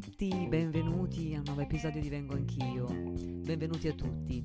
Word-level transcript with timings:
Tutti, 0.00 0.46
benvenuti 0.48 1.34
a 1.34 1.38
un 1.38 1.44
nuovo 1.44 1.60
episodio 1.60 2.00
di 2.00 2.08
Vengo 2.08 2.32
Anch'io. 2.32 2.86
Benvenuti 2.86 3.88
a 3.88 3.92
tutti. 3.92 4.42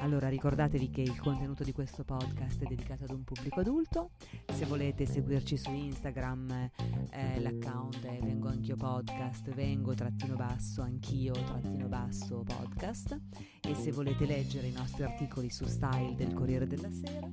Allora 0.00 0.30
ricordatevi 0.30 0.88
che 0.88 1.02
il 1.02 1.20
contenuto 1.20 1.64
di 1.64 1.72
questo 1.72 2.02
podcast 2.02 2.62
è 2.62 2.66
dedicato 2.66 3.04
ad 3.04 3.10
un 3.10 3.22
pubblico 3.22 3.60
adulto. 3.60 4.12
Se 4.50 4.64
volete 4.64 5.04
seguirci 5.04 5.58
su 5.58 5.70
Instagram, 5.70 6.70
eh, 7.10 7.38
l'account 7.40 8.06
è 8.06 8.18
Vengo 8.22 8.48
Anch'io 8.48 8.76
Podcast, 8.76 9.52
Vengo 9.52 9.92
trattino 9.92 10.34
basso, 10.34 10.80
anch'io 10.80 11.32
trattino 11.32 11.88
basso 11.88 12.42
podcast. 12.42 13.20
E 13.60 13.74
se 13.74 13.92
volete 13.92 14.24
leggere 14.24 14.68
i 14.68 14.72
nostri 14.72 15.02
articoli 15.02 15.50
su 15.50 15.66
Style 15.66 16.14
del 16.14 16.32
Corriere 16.32 16.66
della 16.66 16.90
Sera, 16.90 17.28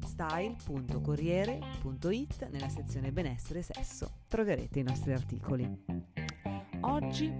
style.corriere.it 0.00 2.48
nella 2.50 2.68
sezione 2.68 3.12
benessere 3.12 3.60
e 3.60 3.62
sesso 3.62 4.22
troverete 4.26 4.80
i 4.80 4.82
nostri 4.82 5.12
articoli. 5.12 6.15
Oggi 6.88 7.32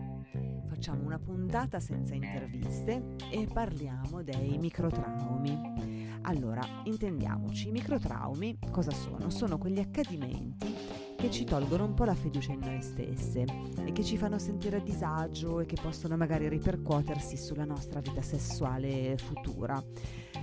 facciamo 0.67 1.05
una 1.05 1.21
puntata 1.21 1.79
senza 1.79 2.15
interviste 2.15 3.15
e 3.31 3.47
parliamo 3.47 4.25
dei 4.25 4.59
microtraumi. 4.59 6.19
Allora, 6.23 6.63
intendiamoci, 6.83 7.69
i 7.69 7.71
microtraumi 7.71 8.59
cosa 8.73 8.91
sono? 8.91 9.31
Sono 9.31 9.57
quegli 9.57 9.79
accadimenti 9.79 10.75
che 11.17 11.31
ci 11.31 11.45
tolgono 11.45 11.85
un 11.85 11.95
po' 11.95 12.05
la 12.05 12.15
fiducia 12.15 12.53
in 12.53 12.61
noi 12.61 12.83
stesse 12.83 13.45
e 13.85 13.93
che 13.93 14.05
ci 14.05 14.17
fanno 14.17 14.39
sentire 14.39 14.77
a 14.77 14.81
disagio 14.81 15.61
e 15.61 15.67
che 15.67 15.77
possono 15.81 16.17
magari 16.17 16.49
ripercuotersi 16.49 17.37
sulla 17.37 17.65
nostra 17.65 18.01
vita 18.01 18.23
sessuale 18.23 19.17
futura. 19.17 19.83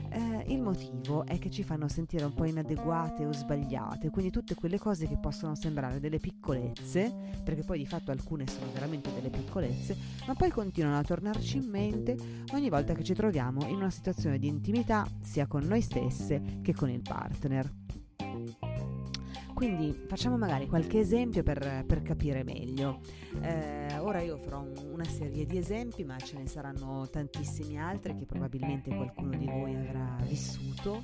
Eh, 0.10 0.52
il 0.54 0.62
motivo 0.62 1.26
è 1.26 1.40
che 1.40 1.50
ci 1.50 1.64
fanno 1.64 1.88
sentire 1.88 2.26
un 2.26 2.34
po' 2.34 2.46
inadeguate 2.46 3.26
o 3.26 3.32
sbagliate, 3.32 4.10
quindi 4.10 4.32
tutte 4.32 4.56
quelle 4.56 4.78
cose 4.78 5.08
che 5.08 5.18
possono 5.18 5.56
sembrare 5.56 6.00
delle 6.00 6.20
piccolezze, 6.20 7.12
perché 7.44 7.64
poi 7.64 7.80
di 7.80 7.86
fatto 7.86 8.12
alcune 8.12 8.48
sono 8.48 8.68
veramente 8.74 9.12
delle 9.14 9.30
piccolezze, 9.30 9.96
ma 10.28 10.34
poi 10.34 10.50
continuano 10.50 10.98
a 10.98 11.04
tornarci 11.04 11.58
in 11.58 11.70
mente 11.70 12.18
ogni 12.54 12.70
volta 12.70 12.94
che 12.94 13.04
ci 13.04 13.14
troviamo 13.14 13.66
in 13.68 13.76
una 13.76 13.90
situazione 13.90 14.38
di 14.38 14.48
intimità 14.48 15.08
sia 15.22 15.48
con 15.48 15.64
noi 15.64 15.82
stesse 15.82 16.60
che 16.62 16.74
con 16.74 16.90
il 16.90 17.02
partner. 17.02 17.72
Quindi 19.54 19.94
facciamo 20.08 20.38
magari 20.38 20.68
qualche 20.68 21.00
esempio 21.00 21.44
per, 21.44 21.84
per 21.88 22.02
capire 22.02 22.44
meglio. 22.44 23.00
Eh, 23.42 23.98
ora 24.00 24.22
io 24.22 24.38
farò 24.38 24.62
un, 24.62 24.74
una 24.92 25.06
serie 25.06 25.46
di 25.46 25.58
esempi, 25.58 26.04
ma 26.04 26.18
ce 26.18 26.38
ne 26.38 26.48
saranno 26.48 27.08
tantissimi 27.10 27.80
altri 27.80 28.16
che 28.16 28.26
probabilmente 28.26 28.94
qualcuno 28.94 29.38
di 29.38 29.46
voi 29.46 29.76
avrà 29.76 30.18
vissuto 30.28 31.02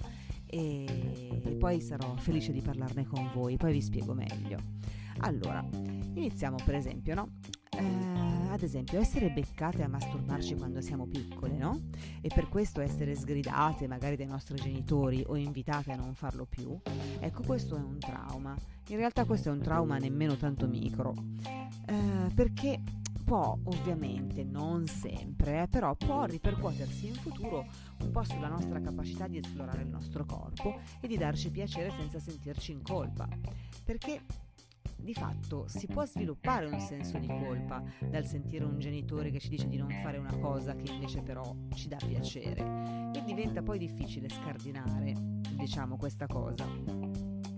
e, 0.51 1.55
poi 1.59 1.79
sarò 1.79 2.15
felice 2.15 2.51
di 2.51 2.61
parlarne 2.61 3.05
con 3.05 3.29
voi, 3.33 3.57
poi 3.57 3.71
vi 3.71 3.81
spiego 3.81 4.13
meglio. 4.13 4.57
Allora, 5.19 5.63
iniziamo 5.71 6.57
per 6.65 6.75
esempio, 6.75 7.13
no? 7.13 7.29
Eh, 7.69 8.38
ad 8.51 8.63
esempio, 8.63 8.99
essere 8.99 9.29
beccate 9.29 9.83
a 9.83 9.87
masturbarci 9.87 10.55
quando 10.55 10.81
siamo 10.81 11.05
piccole, 11.05 11.57
no? 11.57 11.89
E 12.21 12.29
per 12.33 12.49
questo 12.49 12.81
essere 12.81 13.15
sgridate 13.15 13.87
magari 13.87 14.15
dai 14.15 14.27
nostri 14.27 14.55
genitori 14.55 15.23
o 15.25 15.35
invitate 15.35 15.91
a 15.91 15.95
non 15.95 16.13
farlo 16.13 16.45
più. 16.45 16.77
Ecco, 17.19 17.43
questo 17.43 17.75
è 17.75 17.79
un 17.79 17.99
trauma. 17.99 18.55
In 18.87 18.97
realtà 18.97 19.25
questo 19.25 19.49
è 19.49 19.51
un 19.51 19.61
trauma 19.61 19.97
nemmeno 19.97 20.35
tanto 20.35 20.67
micro. 20.67 21.13
Eh, 21.85 22.31
perché 22.33 22.81
può 23.29 23.55
ovviamente, 23.65 24.43
non 24.43 24.87
sempre, 24.87 25.61
eh, 25.61 25.67
però 25.67 25.93
può 25.95 26.25
ripercuotersi 26.25 27.07
in 27.07 27.13
futuro 27.13 27.67
un 27.99 28.09
po' 28.09 28.23
sulla 28.23 28.47
nostra 28.47 28.81
capacità 28.81 29.27
di 29.27 29.37
esplorare 29.37 29.83
il 29.83 29.89
nostro 29.89 30.25
corpo 30.25 30.79
e 30.99 31.07
di 31.07 31.15
darci 31.15 31.51
piacere 31.51 31.91
senza 31.91 32.17
sentirci 32.17 32.71
in 32.71 32.81
colpa. 32.81 33.27
Perché 33.83 34.21
di 35.01 35.13
fatto 35.13 35.67
si 35.67 35.87
può 35.87 36.05
sviluppare 36.05 36.65
un 36.65 36.79
senso 36.79 37.17
di 37.17 37.27
colpa 37.27 37.83
dal 38.09 38.25
sentire 38.25 38.65
un 38.65 38.77
genitore 38.79 39.31
che 39.31 39.39
ci 39.39 39.49
dice 39.49 39.67
di 39.67 39.77
non 39.77 39.89
fare 40.03 40.17
una 40.17 40.37
cosa 40.37 40.75
che 40.75 40.91
invece 40.91 41.21
però 41.21 41.55
ci 41.73 41.87
dà 41.87 41.97
piacere 41.97 43.09
e 43.13 43.23
diventa 43.23 43.61
poi 43.61 43.79
difficile 43.79 44.29
scardinare, 44.29 45.13
diciamo, 45.55 45.97
questa 45.97 46.27
cosa. 46.27 46.65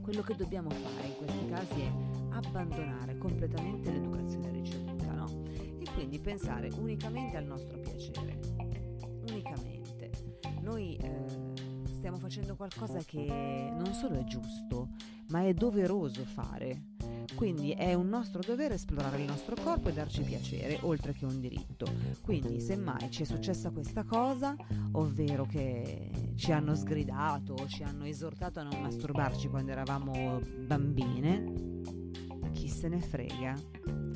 Quello 0.02 0.22
che 0.22 0.36
dobbiamo 0.36 0.70
fare 0.70 1.08
in 1.08 1.16
questi 1.18 1.46
casi 1.48 1.82
è 1.82 1.92
abbandonare 2.30 3.18
completamente 3.18 3.92
l'educazione 3.92 4.52
ricevuta, 4.52 5.12
no? 5.12 5.44
E 5.80 5.86
quindi 5.94 6.20
pensare 6.20 6.70
unicamente 6.78 7.38
al 7.38 7.46
nostro 7.46 7.80
piacere. 7.80 8.40
Unicamente. 9.30 10.10
Noi 10.62 10.96
eh, 10.96 11.26
stiamo 11.86 12.18
facendo 12.18 12.56
qualcosa 12.56 13.00
che 13.04 13.70
non 13.72 13.94
solo 13.94 14.20
è 14.20 14.24
giusto, 14.24 14.90
ma 15.30 15.44
è 15.44 15.54
doveroso 15.54 16.24
fare 16.26 16.91
quindi 17.36 17.72
è 17.72 17.94
un 17.94 18.10
nostro 18.10 18.42
dovere 18.46 18.76
esplorare 18.76 19.22
il 19.22 19.28
nostro 19.28 19.56
corpo 19.62 19.90
e 19.90 19.94
darci 19.94 20.22
piacere, 20.22 20.80
oltre 20.82 21.14
che 21.14 21.26
un 21.26 21.40
diritto. 21.40 21.86
Quindi, 22.22 22.60
semmai 22.60 23.10
ci 23.12 23.24
è 23.24 23.26
successa 23.26 23.70
questa 23.72 24.04
cosa, 24.04 24.56
ovvero 24.94 25.46
che 25.46 26.10
ci 26.36 26.52
hanno 26.52 26.76
sgridato 26.76 27.68
ci 27.68 27.84
hanno 27.84 28.06
esortato 28.06 28.60
a 28.60 28.64
non 28.64 28.82
masturbarci 28.82 29.48
quando 29.48 29.72
eravamo 29.72 30.42
bambine, 30.66 31.44
chi 32.54 32.68
se 32.68 32.88
ne 32.88 33.00
frega? 33.00 33.56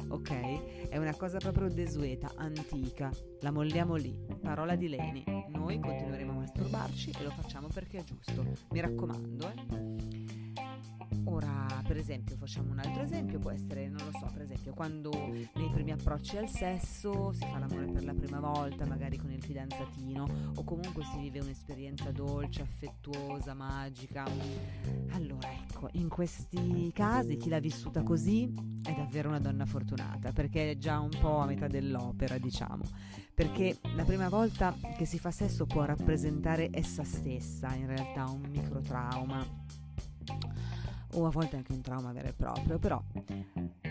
Ok? 0.09 0.87
È 0.89 0.97
una 0.97 1.15
cosa 1.15 1.37
proprio 1.37 1.69
desueta, 1.69 2.31
antica. 2.35 3.11
La 3.41 3.51
molliamo 3.51 3.95
lì. 3.95 4.17
Parola 4.41 4.75
di 4.75 4.87
Leni. 4.87 5.23
Noi 5.49 5.79
continueremo 5.79 6.31
a 6.31 6.35
masturbarci 6.35 7.11
e 7.17 7.23
lo 7.23 7.31
facciamo 7.31 7.67
perché 7.73 7.99
è 7.99 8.03
giusto. 8.03 8.45
Mi 8.71 8.79
raccomando, 8.79 9.49
eh. 9.49 10.03
Ora, 11.25 11.64
per 11.85 11.97
esempio, 11.97 12.35
facciamo 12.35 12.71
un 12.71 12.79
altro 12.79 13.03
esempio, 13.03 13.37
può 13.37 13.51
essere, 13.51 13.87
non 13.87 14.03
lo 14.03 14.17
so, 14.17 14.27
per 14.33 14.41
esempio, 14.41 14.73
quando 14.73 15.11
nei 15.11 15.69
primi 15.71 15.91
approcci 15.91 16.37
al 16.37 16.49
sesso 16.49 17.31
si 17.31 17.45
fa 17.45 17.59
l'amore 17.59 17.85
per 17.85 18.03
la 18.03 18.13
prima 18.13 18.39
volta, 18.39 18.85
magari 18.85 19.17
con 19.17 19.31
il 19.31 19.43
fidanzatino, 19.43 20.27
o 20.55 20.63
comunque 20.63 21.03
si 21.03 21.19
vive 21.19 21.39
un'esperienza 21.39 22.11
dolce, 22.11 22.63
affettuosa, 22.63 23.53
magica. 23.53 24.25
Allora, 25.11 25.51
ecco, 25.51 25.89
in 25.93 26.09
questi 26.09 26.91
casi 26.91 27.37
chi 27.37 27.49
l'ha 27.49 27.59
vissuta 27.59 28.01
così 28.01 28.51
è 28.83 28.93
davvero 28.93 29.29
una 29.29 29.39
donna 29.39 29.65
fortunata, 29.65 30.31
perché 30.31 30.71
è 30.71 30.77
già 30.77 30.99
un 30.99 31.15
po' 31.19 31.37
a 31.37 31.45
metà 31.45 31.67
dell'opera, 31.67 32.39
diciamo. 32.39 32.83
Perché 33.33 33.77
la 33.95 34.05
prima 34.05 34.29
volta 34.29 34.73
che 34.97 35.05
si 35.05 35.19
fa 35.19 35.29
sesso 35.29 35.65
può 35.65 35.83
rappresentare 35.83 36.69
essa 36.71 37.03
stessa, 37.03 37.75
in 37.75 37.85
realtà 37.85 38.25
un 38.29 38.41
microtrauma 38.49 39.83
o 41.15 41.25
a 41.25 41.29
volte 41.29 41.55
anche 41.55 41.71
un 41.71 41.81
trauma 41.81 42.11
vero 42.11 42.27
e 42.27 42.33
proprio, 42.33 42.77
però 42.77 43.01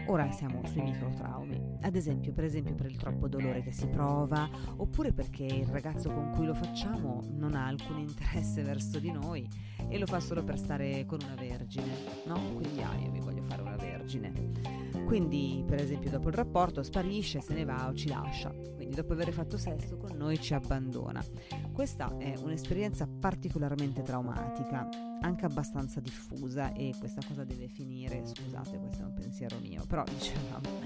ora 0.06 0.30
siamo 0.30 0.60
sui 0.66 0.82
microtraumi. 0.82 1.78
Ad 1.82 1.94
esempio, 1.96 2.32
per 2.32 2.44
esempio 2.44 2.74
per 2.74 2.86
il 2.86 2.96
troppo 2.96 3.28
dolore 3.28 3.62
che 3.62 3.72
si 3.72 3.86
prova, 3.86 4.48
oppure 4.76 5.12
perché 5.12 5.44
il 5.44 5.66
ragazzo 5.66 6.10
con 6.10 6.30
cui 6.30 6.46
lo 6.46 6.54
facciamo 6.54 7.22
non 7.32 7.54
ha 7.54 7.66
alcun 7.66 7.98
interesse 7.98 8.62
verso 8.64 8.98
di 8.98 9.10
noi 9.10 9.46
e 9.88 9.98
lo 9.98 10.06
fa 10.06 10.20
solo 10.20 10.42
per 10.42 10.58
stare 10.58 11.04
con 11.06 11.18
una 11.24 11.34
vergine, 11.34 11.92
no? 12.26 12.40
Quindi 12.54 12.82
ah, 12.82 12.94
io 12.96 13.10
mi 13.10 13.20
voglio 13.20 13.42
fare 13.42 13.62
una 13.62 13.76
vergine. 13.76 14.82
Quindi, 15.04 15.62
per 15.66 15.80
esempio, 15.80 16.10
dopo 16.10 16.28
il 16.28 16.34
rapporto 16.34 16.82
sparisce, 16.82 17.40
se 17.40 17.52
ne 17.54 17.64
va 17.64 17.88
o 17.88 17.94
ci 17.94 18.08
lascia. 18.08 18.50
Quindi, 18.50 18.94
dopo 18.94 19.12
aver 19.12 19.32
fatto 19.32 19.58
sesso 19.58 19.96
con 19.96 20.16
noi, 20.16 20.40
ci 20.40 20.54
abbandona. 20.54 21.22
Questa 21.72 22.16
è 22.16 22.34
un'esperienza 22.38 23.06
particolarmente 23.06 24.02
traumatica, 24.02 24.88
anche 25.20 25.44
abbastanza 25.44 26.00
diffusa, 26.00 26.72
e 26.72 26.94
questa 26.98 27.20
cosa 27.26 27.44
deve 27.44 27.68
finire. 27.68 28.24
Scusate, 28.24 28.78
questo 28.78 29.02
è 29.02 29.04
un 29.04 29.14
pensiero 29.14 29.58
mio, 29.60 29.84
però 29.94 30.02
dicevamo, 30.10 30.80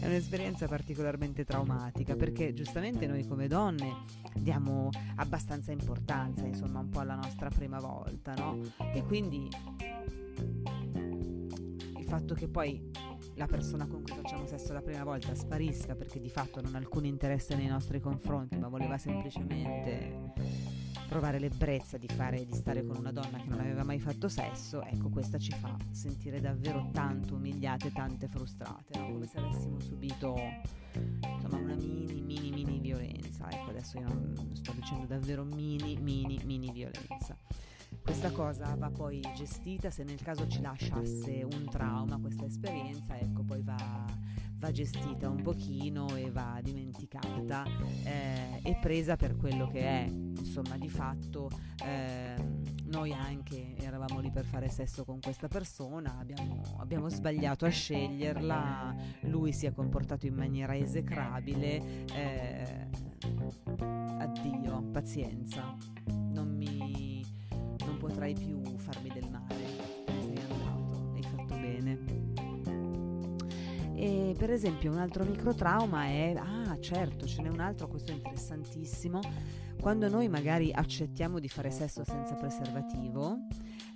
è 0.00 0.04
un'esperienza 0.04 0.68
particolarmente 0.68 1.42
traumatica 1.42 2.14
perché 2.16 2.52
giustamente 2.52 3.06
noi 3.06 3.26
come 3.26 3.46
donne 3.46 4.04
diamo 4.34 4.90
abbastanza 5.16 5.72
importanza, 5.72 6.44
insomma, 6.44 6.80
un 6.80 6.90
po' 6.90 7.00
alla 7.00 7.14
nostra 7.14 7.48
prima 7.48 7.80
volta, 7.80 8.34
no? 8.34 8.58
E 8.92 9.02
quindi 9.04 9.48
il 11.96 12.04
fatto 12.04 12.34
che 12.34 12.46
poi 12.46 12.90
la 13.36 13.46
persona 13.46 13.86
con 13.86 14.02
cui 14.02 14.12
facciamo 14.14 14.44
sesso 14.44 14.74
la 14.74 14.82
prima 14.82 15.02
volta 15.02 15.34
sparisca 15.34 15.94
perché 15.94 16.20
di 16.20 16.28
fatto 16.28 16.60
non 16.60 16.74
ha 16.74 16.78
alcun 16.78 17.06
interesse 17.06 17.54
nei 17.56 17.68
nostri 17.68 18.00
confronti, 18.00 18.58
ma 18.58 18.68
voleva 18.68 18.98
semplicemente 18.98 20.34
provare 21.12 21.38
l'ebbrezza 21.38 21.98
di, 21.98 22.08
fare, 22.08 22.46
di 22.46 22.54
stare 22.54 22.86
con 22.86 22.96
una 22.96 23.12
donna 23.12 23.36
che 23.36 23.46
non 23.46 23.60
aveva 23.60 23.84
mai 23.84 24.00
fatto 24.00 24.30
sesso, 24.30 24.82
ecco 24.82 25.10
questa 25.10 25.38
ci 25.38 25.52
fa 25.52 25.76
sentire 25.90 26.40
davvero 26.40 26.88
tanto 26.90 27.34
umiliate, 27.34 27.92
tante 27.92 28.28
frustrate, 28.28 28.98
no? 28.98 29.12
come 29.12 29.26
se 29.26 29.36
avessimo 29.36 29.78
subito 29.78 30.34
insomma 30.94 31.58
una 31.58 31.74
mini 31.74 32.22
mini 32.22 32.50
mini 32.50 32.78
violenza, 32.80 33.46
ecco 33.50 33.68
adesso 33.68 33.98
io 33.98 34.32
sto 34.54 34.72
dicendo 34.72 35.04
davvero 35.04 35.44
mini 35.44 35.98
mini 36.00 36.40
mini 36.46 36.72
violenza. 36.72 37.36
Questa 38.02 38.30
cosa 38.30 38.74
va 38.74 38.88
poi 38.88 39.20
gestita 39.36 39.90
se 39.90 40.04
nel 40.04 40.22
caso 40.22 40.48
ci 40.48 40.62
lasciasse 40.62 41.42
un 41.42 41.68
trauma 41.68 42.18
questa 42.20 42.46
esperienza, 42.46 43.18
ecco 43.18 43.42
poi 43.42 43.60
va, 43.60 44.06
va 44.62 44.70
gestita 44.70 45.28
un 45.28 45.42
pochino 45.42 46.14
e 46.14 46.30
va 46.30 46.60
dimenticata 46.62 47.64
eh, 48.04 48.60
e 48.62 48.78
presa 48.80 49.16
per 49.16 49.36
quello 49.36 49.66
che 49.66 49.80
è, 49.80 50.04
insomma 50.08 50.78
di 50.78 50.88
fatto 50.88 51.50
eh, 51.84 52.36
noi 52.84 53.12
anche 53.12 53.74
eravamo 53.78 54.20
lì 54.20 54.30
per 54.30 54.44
fare 54.44 54.68
sesso 54.68 55.04
con 55.04 55.18
questa 55.18 55.48
persona, 55.48 56.16
abbiamo, 56.16 56.62
abbiamo 56.78 57.08
sbagliato 57.08 57.64
a 57.64 57.70
sceglierla, 57.70 58.94
lui 59.22 59.52
si 59.52 59.66
è 59.66 59.72
comportato 59.72 60.26
in 60.26 60.34
maniera 60.34 60.76
esecrabile, 60.76 62.04
eh, 62.14 62.88
addio, 64.18 64.80
pazienza, 64.92 65.76
non 66.06 66.54
mi 66.56 67.24
potrai 67.98 68.34
più 68.34 68.62
farmi 68.76 69.08
del 69.08 69.28
male, 69.28 69.66
sei 70.20 70.36
andato, 70.36 71.12
hai 71.14 71.22
fatto 71.22 71.54
bene. 71.56 72.21
E 74.02 74.34
per 74.36 74.50
esempio 74.50 74.90
un 74.90 74.98
altro 74.98 75.22
microtrauma 75.22 76.06
è, 76.06 76.34
ah 76.36 76.76
certo, 76.80 77.24
ce 77.24 77.40
n'è 77.40 77.48
un 77.48 77.60
altro, 77.60 77.86
questo 77.86 78.10
è 78.10 78.14
interessantissimo, 78.16 79.20
quando 79.80 80.08
noi 80.08 80.26
magari 80.26 80.72
accettiamo 80.72 81.38
di 81.38 81.46
fare 81.46 81.70
sesso 81.70 82.02
senza 82.02 82.34
preservativo 82.34 83.46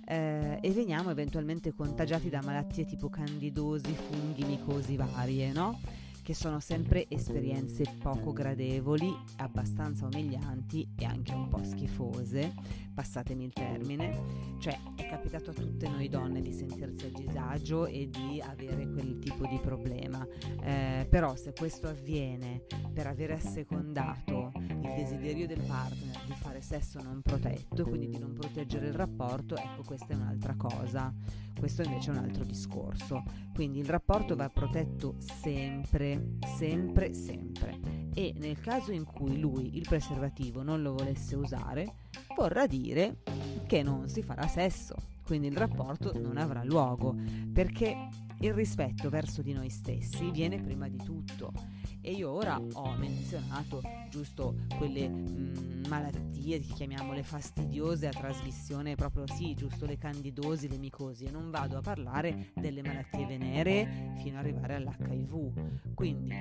eh, 0.05 0.59
e 0.61 0.71
veniamo 0.71 1.09
eventualmente 1.09 1.73
contagiati 1.73 2.29
da 2.29 2.41
malattie 2.41 2.85
tipo 2.85 3.09
candidosi, 3.09 3.93
funghi, 3.93 4.45
micosi 4.45 4.95
varie, 4.95 5.51
no? 5.51 5.77
che 6.23 6.33
sono 6.33 6.61
sempre 6.61 7.05
esperienze 7.09 7.83
poco 8.01 8.31
gradevoli, 8.31 9.13
abbastanza 9.37 10.05
umilianti 10.05 10.87
e 10.97 11.03
anche 11.03 11.33
un 11.33 11.49
po' 11.49 11.63
schifose, 11.63 12.53
passatemi 12.97 13.43
il 13.43 13.53
termine, 13.53 14.55
cioè 14.57 14.75
è 14.95 15.05
capitato 15.05 15.51
a 15.51 15.53
tutte 15.53 15.87
noi 15.87 16.09
donne 16.09 16.41
di 16.41 16.51
sentirsi 16.51 17.05
a 17.05 17.11
disagio 17.11 17.85
e 17.85 18.09
di 18.09 18.41
avere 18.41 18.89
quel 18.89 19.19
tipo 19.19 19.45
di 19.45 19.59
problema, 19.59 20.25
eh, 20.63 21.05
però 21.07 21.35
se 21.35 21.53
questo 21.53 21.87
avviene 21.87 22.63
per 22.91 23.05
aver 23.05 23.33
assecondato 23.33 24.51
il 24.55 24.93
desiderio 24.95 25.45
del 25.45 25.61
partner 25.61 26.23
di 26.25 26.33
fare 26.33 26.61
sesso 26.61 26.99
non 26.99 27.21
protetto, 27.21 27.83
quindi 27.83 28.09
di 28.09 28.17
non 28.17 28.33
proteggere 28.33 28.87
il 28.87 28.93
rapporto, 28.93 29.55
ecco 29.55 29.83
questa 29.85 30.13
è 30.13 30.15
un'altra 30.15 30.55
cosa, 30.55 31.13
questo 31.55 31.83
invece 31.83 32.09
è 32.09 32.17
un 32.17 32.23
altro 32.23 32.43
discorso, 32.45 33.23
quindi 33.53 33.77
il 33.77 33.87
rapporto 33.87 34.35
va 34.35 34.49
protetto 34.49 35.17
sempre 35.19 36.37
sempre, 36.57 37.13
sempre. 37.13 37.79
E 38.15 38.33
nel 38.37 38.59
caso 38.59 38.91
in 38.91 39.03
cui 39.03 39.39
lui 39.39 39.77
il 39.77 39.85
preservativo 39.87 40.63
non 40.63 40.81
lo 40.81 40.93
volesse 40.93 41.35
usare, 41.35 41.93
vorrà 42.37 42.67
dire 42.67 43.17
che 43.65 43.81
non 43.81 44.07
si 44.07 44.21
farà 44.21 44.47
sesso, 44.47 44.95
quindi 45.23 45.47
il 45.47 45.57
rapporto 45.57 46.13
non 46.19 46.37
avrà 46.37 46.63
luogo, 46.63 47.15
perché 47.51 48.09
il 48.41 48.53
rispetto 48.53 49.09
verso 49.09 49.41
di 49.41 49.53
noi 49.53 49.69
stessi 49.69 50.29
viene 50.29 50.61
prima 50.61 50.87
di 50.87 50.97
tutto. 50.97 51.51
E 51.99 52.11
io 52.11 52.29
ora 52.29 52.61
ho 52.73 52.95
menzionato 52.95 53.81
giusto 54.09 54.53
quelle 54.77 55.09
mh, 55.09 55.15
mm, 55.15 55.85
malattie, 55.89 56.59
chiamiamole 56.59 57.23
fastidiose 57.23 58.07
a 58.07 58.11
trasmissione, 58.11 58.95
proprio 58.95 59.25
sì, 59.27 59.55
giusto 59.55 59.85
le 59.87 59.97
candidosi, 59.97 60.69
le 60.69 60.77
micosi, 60.77 61.25
e 61.25 61.31
non 61.31 61.49
vado 61.49 61.77
a 61.77 61.81
parlare 61.81 62.51
delle 62.53 62.83
malattie 62.83 63.25
venere 63.25 64.13
fino 64.19 64.37
ad 64.37 64.45
arrivare 64.45 64.75
all'HIV. 64.75 65.95
Quindi 65.95 66.35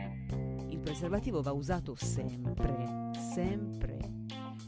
il 0.69 0.78
preservativo 0.78 1.40
va 1.40 1.52
usato 1.52 1.94
sempre, 1.96 3.10
sempre, 3.32 4.16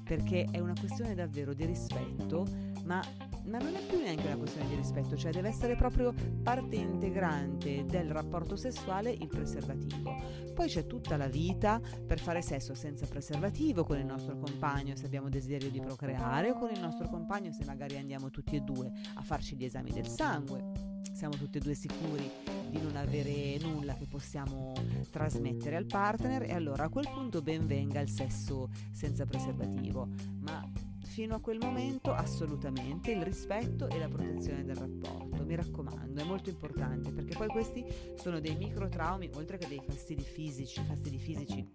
perché 0.09 0.49
è 0.51 0.59
una 0.59 0.73
questione 0.79 1.15
davvero 1.15 1.53
di 1.53 1.67
rispetto, 1.67 2.47
ma 2.85 3.05
ma 3.49 3.59
non 3.59 3.75
è 3.75 3.81
più 3.87 3.99
neanche 3.99 4.27
una 4.27 4.37
questione 4.37 4.69
di 4.69 4.75
rispetto, 4.75 5.17
cioè 5.17 5.33
deve 5.33 5.49
essere 5.49 5.75
proprio 5.75 6.13
parte 6.43 6.77
integrante 6.77 7.85
del 7.87 8.11
rapporto 8.11 8.57
sessuale 8.57 9.11
il 9.11 9.27
preservativo. 9.27 10.15
Poi 10.55 10.69
c'è 10.69 10.87
tutta 10.87 11.17
la 11.17 11.29
vita 11.29 11.81
per 12.07 12.21
fare 12.21 12.43
sesso 12.43 12.75
senza 12.75 13.07
preservativo 13.07 13.85
con 13.85 13.99
il 13.99 14.05
nostro 14.05 14.37
compagno 14.37 14.97
se 14.97 15.07
abbiamo 15.07 15.31
desiderio 15.31 15.71
di 15.71 15.81
procreare 15.81 16.51
o 16.51 16.59
con 16.59 16.71
il 16.71 16.81
nostro 16.81 17.09
compagno 17.09 17.53
se 17.53 17.65
magari 17.65 17.97
andiamo 17.97 18.29
tutti 18.31 18.57
e 18.57 18.61
due 18.61 18.91
a 19.15 19.23
farci 19.23 19.57
gli 19.57 19.65
esami 19.65 19.93
del 19.93 20.07
sangue. 20.07 20.98
Siamo 21.19 21.35
tutti 21.35 21.59
e 21.59 21.61
due 21.61 21.75
sicuri 21.75 22.31
di 22.71 22.81
non 22.81 22.95
avere 22.95 23.59
nulla 23.59 23.95
che 23.95 24.07
possiamo 24.07 24.73
trasmettere 25.11 25.75
al 25.75 25.85
partner 25.85 26.45
e 26.45 26.53
allora 26.53 26.85
a 26.85 26.89
quel 26.89 27.09
punto 27.13 27.43
ben 27.43 27.67
venga 27.67 27.99
il 27.99 28.09
sesso 28.09 28.71
senza 28.93 29.27
preservativo. 29.27 30.07
Ma 30.39 30.65
fino 31.03 31.35
a 31.35 31.41
quel 31.41 31.59
momento 31.59 32.13
assolutamente 32.13 33.11
il 33.11 33.23
rispetto 33.23 33.89
e 33.89 33.99
la 33.99 34.07
protezione 34.07 34.63
del 34.63 34.77
rapporto, 34.77 35.45
mi 35.45 35.57
raccomando, 35.57 36.21
è 36.21 36.25
molto 36.25 36.51
importante 36.51 37.11
perché 37.11 37.35
poi 37.37 37.49
questi 37.49 37.85
sono 38.15 38.39
dei 38.39 38.55
microtraumi, 38.55 39.29
oltre 39.35 39.59
che 39.59 39.67
dei 39.67 39.83
fastidi 39.85 40.23
fisici, 40.23 40.81
fastidi 40.85 41.19
fisici 41.19 41.69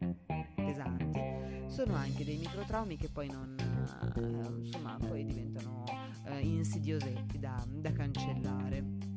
pesanti, 0.55 1.19
sono 1.67 1.95
anche 1.95 2.23
dei 2.23 2.37
microtraumi 2.37 2.95
che 2.95 3.09
poi 3.09 3.27
non, 3.27 3.57
eh, 3.59 4.63
insomma, 4.63 4.97
poi 5.05 5.25
diventano 5.25 5.83
eh, 6.27 6.39
insidiosetti 6.39 7.39
da, 7.39 7.61
da 7.69 7.91
cancellare. 7.91 9.11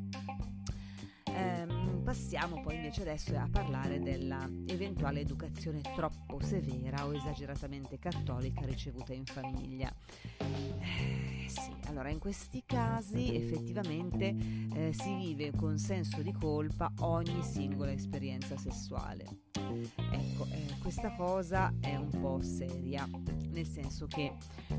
Ehm, 1.36 2.00
passiamo 2.02 2.62
poi 2.62 2.76
invece 2.76 3.02
adesso 3.02 3.36
a 3.36 3.46
parlare 3.50 4.00
dell'eventuale 4.00 5.20
educazione 5.20 5.82
troppo 5.94 6.40
severa 6.40 7.06
o 7.06 7.14
esageratamente 7.14 7.98
cattolica 7.98 8.64
ricevuta 8.64 9.12
in 9.12 9.26
famiglia. 9.26 9.92
Eh, 10.38 11.46
sì, 11.46 11.72
allora 11.88 12.08
in 12.08 12.18
questi 12.18 12.62
casi 12.64 13.34
effettivamente 13.34 14.34
eh, 14.74 14.92
si 14.94 15.14
vive 15.14 15.52
con 15.54 15.78
senso 15.78 16.22
di 16.22 16.32
colpa 16.32 16.90
ogni 17.00 17.42
singola 17.42 17.92
esperienza 17.92 18.56
sessuale. 18.56 19.24
Ecco, 19.52 20.46
eh, 20.50 20.78
questa 20.80 21.14
cosa 21.16 21.74
è 21.80 21.96
un 21.96 22.08
po' 22.20 22.40
seria, 22.40 23.06
nel 23.50 23.66
senso 23.66 24.06
che 24.06 24.32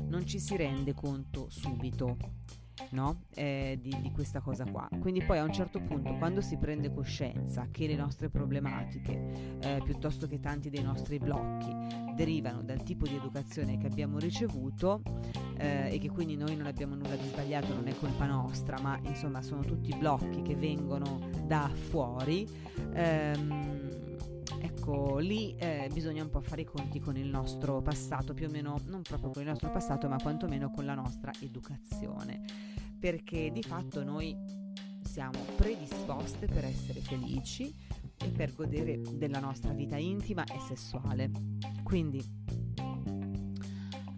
non 0.06 0.26
ci 0.26 0.40
si 0.40 0.56
rende 0.56 0.92
conto 0.92 1.48
subito 1.50 2.16
no? 2.90 3.22
eh, 3.34 3.78
di, 3.80 3.96
di, 4.00 4.10
questa 4.12 4.40
cosa 4.40 4.64
qua. 4.64 4.88
Quindi 5.00 5.22
poi 5.22 5.38
a 5.38 5.44
un 5.44 5.52
certo 5.52 5.80
punto, 5.80 6.14
quando 6.16 6.40
si 6.40 6.56
prende 6.56 6.92
coscienza 6.92 7.68
che 7.70 7.86
le 7.86 7.96
nostre 7.96 8.28
problematiche, 8.28 9.58
eh, 9.60 9.80
piuttosto 9.84 10.26
che 10.26 10.40
tanti 10.40 10.70
dei 10.70 10.82
nostri 10.82 11.18
blocchi, 11.18 11.74
derivano 12.14 12.62
dal 12.62 12.82
tipo 12.82 13.06
di 13.06 13.14
educazione 13.14 13.78
che 13.78 13.86
abbiamo 13.86 14.18
ricevuto 14.18 15.02
eh, 15.56 15.92
e 15.92 15.98
che 15.98 16.10
quindi 16.10 16.36
noi 16.36 16.56
non 16.56 16.66
abbiamo 16.66 16.94
nulla 16.94 17.14
di 17.14 17.28
sbagliato, 17.28 17.74
non 17.74 17.86
è 17.86 17.94
colpa 17.96 18.26
nostra, 18.26 18.78
ma 18.80 18.98
insomma 19.04 19.40
sono 19.42 19.62
tutti 19.62 19.94
blocchi 19.96 20.42
che 20.42 20.56
vengono 20.56 21.20
da 21.46 21.70
fuori. 21.72 22.46
Ehm, 22.92 23.77
ecco, 24.88 25.18
lì 25.18 25.54
eh, 25.56 25.90
bisogna 25.92 26.22
un 26.22 26.30
po' 26.30 26.40
fare 26.40 26.62
i 26.62 26.64
conti 26.64 26.98
con 26.98 27.16
il 27.16 27.28
nostro 27.28 27.82
passato, 27.82 28.32
più 28.32 28.46
o 28.46 28.50
meno 28.50 28.80
non 28.86 29.02
proprio 29.02 29.30
con 29.30 29.42
il 29.42 29.48
nostro 29.48 29.70
passato, 29.70 30.08
ma 30.08 30.16
quantomeno 30.16 30.70
con 30.70 30.86
la 30.86 30.94
nostra 30.94 31.30
educazione, 31.40 32.42
perché 32.98 33.52
di 33.52 33.62
fatto 33.62 34.02
noi 34.02 34.34
siamo 35.04 35.38
predisposte 35.56 36.46
per 36.46 36.64
essere 36.64 37.00
felici 37.00 37.74
e 38.16 38.30
per 38.30 38.54
godere 38.54 39.00
della 39.14 39.40
nostra 39.40 39.72
vita 39.72 39.96
intima 39.96 40.44
e 40.44 40.58
sessuale. 40.66 41.30
Quindi 41.82 42.18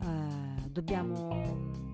eh, 0.02 0.68
dobbiamo 0.70 1.88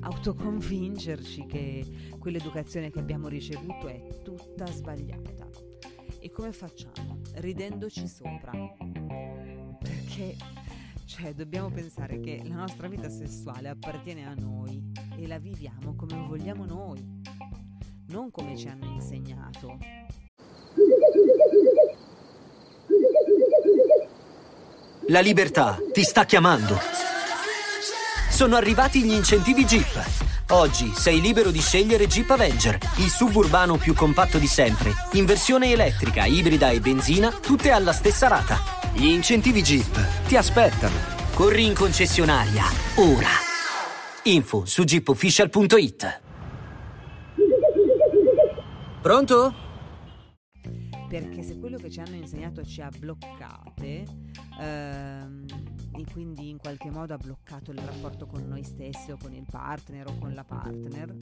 autoconvincerci 0.00 1.46
che 1.46 2.12
quell'educazione 2.18 2.90
che 2.90 2.98
abbiamo 2.98 3.28
ricevuto 3.28 3.88
è 3.88 4.20
tutta 4.22 4.66
sbagliata. 4.66 5.73
E 6.24 6.30
come 6.30 6.52
facciamo? 6.52 7.20
ridendoci 7.34 8.08
sopra. 8.08 8.50
Perché 9.78 10.34
cioè, 11.04 11.34
dobbiamo 11.34 11.68
pensare 11.68 12.18
che 12.18 12.40
la 12.44 12.54
nostra 12.54 12.88
vita 12.88 13.10
sessuale 13.10 13.68
appartiene 13.68 14.26
a 14.26 14.32
noi 14.32 14.90
e 15.18 15.26
la 15.26 15.38
viviamo 15.38 15.94
come 15.94 16.16
vogliamo 16.26 16.64
noi, 16.64 17.20
non 18.06 18.30
come 18.30 18.56
ci 18.56 18.68
hanno 18.68 18.86
insegnato. 18.86 19.76
La 25.08 25.20
libertà 25.20 25.76
ti 25.92 26.02
sta 26.04 26.24
chiamando. 26.24 26.78
Sono 28.30 28.56
arrivati 28.56 29.02
gli 29.02 29.12
incentivi 29.12 29.66
Jeep. 29.66 30.33
Oggi 30.50 30.92
sei 30.94 31.22
libero 31.22 31.50
di 31.50 31.60
scegliere 31.60 32.06
Jeep 32.06 32.28
Avenger, 32.28 32.78
il 32.98 33.08
suburbano 33.08 33.78
più 33.78 33.94
compatto 33.94 34.36
di 34.36 34.46
sempre, 34.46 34.92
in 35.12 35.24
versione 35.24 35.72
elettrica, 35.72 36.26
ibrida 36.26 36.68
e 36.68 36.80
benzina, 36.80 37.30
tutte 37.30 37.70
alla 37.70 37.92
stessa 37.92 38.28
rata. 38.28 38.58
Gli 38.92 39.06
incentivi 39.06 39.62
Jeep 39.62 40.26
ti 40.26 40.36
aspettano. 40.36 40.94
Corri 41.32 41.64
in 41.64 41.74
concessionaria, 41.74 42.62
ora. 42.96 43.28
Info 44.24 44.66
su 44.66 44.84
jeepofficial.it. 44.84 46.20
Pronto? 49.00 49.54
Perché 51.08 51.42
se 51.42 51.58
quello 51.58 51.78
che 51.78 51.90
ci 51.90 52.00
hanno 52.00 52.16
insegnato 52.16 52.62
ci 52.64 52.82
ha 52.82 52.90
bloccate, 52.96 54.04
ehm, 54.60 55.44
e 55.96 56.04
quindi 56.10 56.48
in 56.48 56.58
qualche 56.58 56.90
modo 56.90 57.14
ha 57.14 57.18
bloccato 57.18 57.70
il 57.70 57.78
rapporto 57.78 58.26
con 58.26 58.46
noi 58.46 58.64
stessi 58.64 59.12
o 59.12 59.16
con 59.16 59.32
il 59.32 59.46
partner 59.48 60.08
o 60.08 60.18
con 60.18 60.34
la 60.34 60.44
partner, 60.44 61.16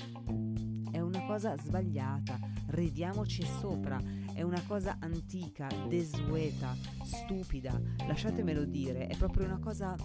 è 0.91 1.00
una 1.00 1.25
cosa 1.25 1.57
sbagliata, 1.57 2.38
ridiamoci 2.69 3.43
sopra, 3.61 4.00
è 4.35 4.43
una 4.43 4.62
cosa 4.67 4.97
antica, 5.00 5.69
desueta, 5.88 6.75
stupida, 7.02 7.81
lasciatemelo 8.07 8.64
dire, 8.64 9.07
è 9.07 9.17
proprio 9.17 9.47
una 9.47 9.59
cosa 9.59 9.97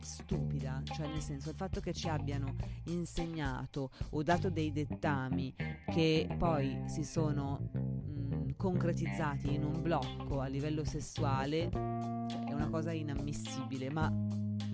stupida, 0.00 0.80
cioè 0.84 1.08
nel 1.08 1.22
senso 1.22 1.50
il 1.50 1.56
fatto 1.56 1.80
che 1.80 1.92
ci 1.92 2.08
abbiano 2.08 2.54
insegnato 2.84 3.90
o 4.10 4.22
dato 4.22 4.50
dei 4.50 4.72
dettami 4.72 5.54
che 5.90 6.28
poi 6.38 6.84
si 6.86 7.04
sono 7.04 7.70
mh, 7.72 8.54
concretizzati 8.56 9.54
in 9.54 9.64
un 9.64 9.82
blocco 9.82 10.40
a 10.40 10.46
livello 10.46 10.84
sessuale 10.84 12.17
una 12.58 12.68
cosa 12.68 12.92
inammissibile, 12.92 13.88
ma 13.90 14.12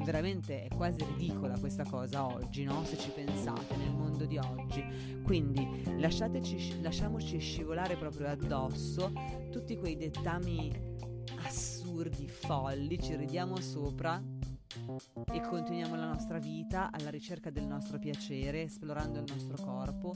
veramente 0.03 0.65
è 0.65 0.75
quasi 0.75 1.05
ridicola 1.05 1.59
questa 1.59 1.85
cosa 1.85 2.27
oggi, 2.27 2.65
no? 2.65 2.83
Se 2.85 2.97
ci 2.97 3.11
pensate 3.11 3.77
nel 3.77 3.93
mondo 3.93 4.25
di 4.25 4.39
oggi. 4.39 4.83
Quindi 5.23 5.85
lasciamoci 5.99 7.39
scivolare 7.39 7.97
proprio 7.97 8.29
addosso 8.29 9.13
tutti 9.51 9.77
quei 9.77 9.97
dettami 9.97 10.73
assurdi, 11.45 12.27
folli, 12.27 13.01
ci 13.01 13.15
ridiamo 13.15 13.61
sopra 13.61 14.21
e 15.33 15.41
continuiamo 15.41 15.95
la 15.95 16.07
nostra 16.07 16.39
vita 16.39 16.91
alla 16.91 17.11
ricerca 17.11 17.51
del 17.51 17.67
nostro 17.67 17.99
piacere, 17.99 18.63
esplorando 18.63 19.21
il 19.21 19.27
nostro 19.29 19.63
corpo 19.63 20.15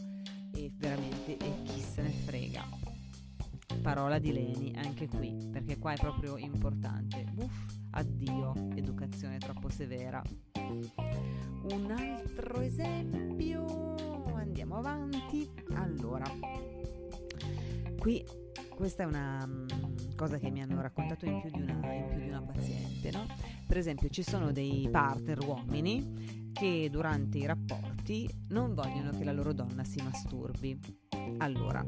e 0.55 0.71
veramente 0.75 1.37
e 1.37 1.63
chi 1.63 1.81
se 1.81 2.03
ne 2.03 2.11
frega. 2.11 2.88
Parola 3.81 4.19
di 4.19 4.33
Leni 4.33 4.75
anche 4.77 5.09
qui, 5.09 5.37
perché 5.51 5.79
qua 5.79 5.93
è 5.93 5.97
proprio 5.97 6.37
importante. 6.37 7.25
Uff, 7.37 7.77
addio, 7.91 8.55
educazione 8.75 9.39
troppo 9.39 9.69
severa. 9.69 10.23
Un 10.55 11.91
altro 11.91 12.61
esempio, 12.61 13.95
andiamo 14.35 14.77
avanti. 14.77 15.49
Allora, 15.75 16.27
qui 17.99 18.25
questa 18.79 19.03
è 19.03 19.07
una 19.07 19.45
mm, 19.45 19.67
cosa 20.15 20.39
che 20.39 20.51
mi 20.51 20.63
hanno 20.63 20.81
raccontato 20.81 21.27
in 21.27 21.41
più 21.41 21.51
di 21.51 21.63
una, 21.63 21.81
più 22.07 22.21
di 22.21 22.29
una 22.29 22.43
paziente, 22.43 23.11
no? 23.11 23.27
Per 23.67 23.77
esempio 23.77 24.09
ci 24.09 24.23
sono 24.23 24.53
dei 24.53 24.89
partner 24.89 25.45
uomini 25.45 26.51
che 26.53 26.89
durante 26.89 27.39
i 27.39 27.47
rapporti 27.47 28.29
non 28.51 28.75
vogliono 28.75 29.11
che 29.11 29.25
la 29.25 29.33
loro 29.33 29.53
donna 29.53 29.83
si 29.83 30.01
masturbi. 30.01 31.07
Allora, 31.39 31.85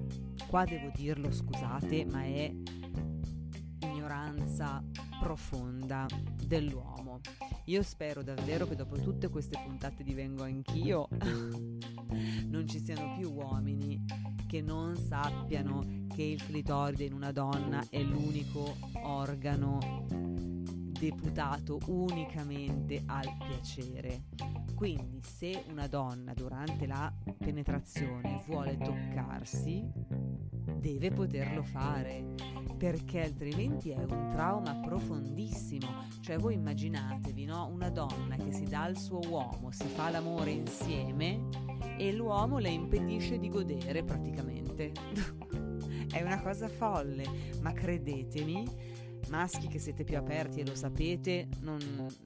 qua 0.46 0.64
devo 0.64 0.90
dirlo, 0.94 1.30
scusate, 1.30 2.04
ma 2.04 2.22
è 2.22 2.52
ignoranza 3.80 4.82
profonda 5.20 6.06
dell'uomo. 6.44 7.20
Io 7.64 7.82
spero 7.82 8.22
davvero 8.22 8.66
che 8.66 8.74
dopo 8.74 8.96
tutte 8.96 9.28
queste 9.28 9.60
puntate 9.64 10.02
di 10.02 10.14
Vengo 10.14 10.42
Anch'io 10.42 11.08
non 12.46 12.66
ci 12.66 12.78
siano 12.78 13.14
più 13.16 13.30
uomini 13.32 14.04
che 14.46 14.60
non 14.60 14.96
sappiano 14.96 16.06
che 16.12 16.22
il 16.22 16.44
clitoride 16.44 17.04
in 17.04 17.12
una 17.12 17.30
donna 17.30 17.84
è 17.88 18.02
l'unico 18.02 18.76
organo 19.04 19.78
deputato 21.00 21.78
unicamente 21.86 23.02
al 23.06 23.32
piacere. 23.38 24.24
Quindi 24.80 25.20
se 25.22 25.66
una 25.68 25.86
donna 25.88 26.32
durante 26.32 26.86
la 26.86 27.12
penetrazione 27.36 28.42
vuole 28.46 28.78
toccarsi, 28.78 29.86
deve 30.78 31.10
poterlo 31.10 31.62
fare, 31.62 32.24
perché 32.78 33.24
altrimenti 33.24 33.90
è 33.90 33.98
un 33.98 34.30
trauma 34.32 34.76
profondissimo. 34.76 36.06
Cioè 36.22 36.38
voi 36.38 36.54
immaginatevi, 36.54 37.44
no? 37.44 37.66
Una 37.66 37.90
donna 37.90 38.36
che 38.36 38.54
si 38.54 38.64
dà 38.64 38.84
al 38.84 38.96
suo 38.96 39.20
uomo, 39.28 39.70
si 39.70 39.86
fa 39.86 40.08
l'amore 40.08 40.52
insieme 40.52 41.48
e 41.98 42.10
l'uomo 42.14 42.56
le 42.56 42.70
impedisce 42.70 43.38
di 43.38 43.50
godere 43.50 44.02
praticamente. 44.02 44.92
è 46.10 46.22
una 46.22 46.40
cosa 46.40 46.68
folle, 46.68 47.24
ma 47.60 47.74
credetemi, 47.74 48.66
maschi 49.30 49.68
che 49.68 49.78
siete 49.78 50.04
più 50.04 50.18
aperti 50.18 50.60
e 50.60 50.66
lo 50.66 50.74
sapete, 50.74 51.48
non 51.60 51.78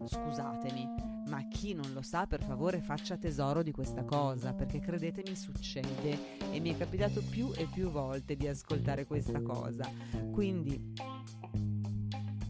scusatemi 0.07 1.13
ma 1.29 1.47
chi 1.49 1.73
non 1.73 1.93
lo 1.93 2.03
sa 2.03 2.27
per 2.27 2.43
favore 2.43 2.81
faccia 2.81 3.17
tesoro 3.17 3.63
di 3.63 3.73
questa 3.73 4.05
cosa 4.05 4.53
perché 4.53 4.79
credetemi 4.79 5.35
succede 5.35 6.19
e 6.53 6.61
mi 6.61 6.73
è 6.73 6.77
capitato 6.77 7.23
più 7.23 7.51
e 7.57 7.67
più 7.67 7.91
volte 7.91 8.37
di 8.37 8.47
ascoltare 8.47 9.07
questa 9.07 9.41
cosa. 9.41 9.91
Quindi 10.33 10.93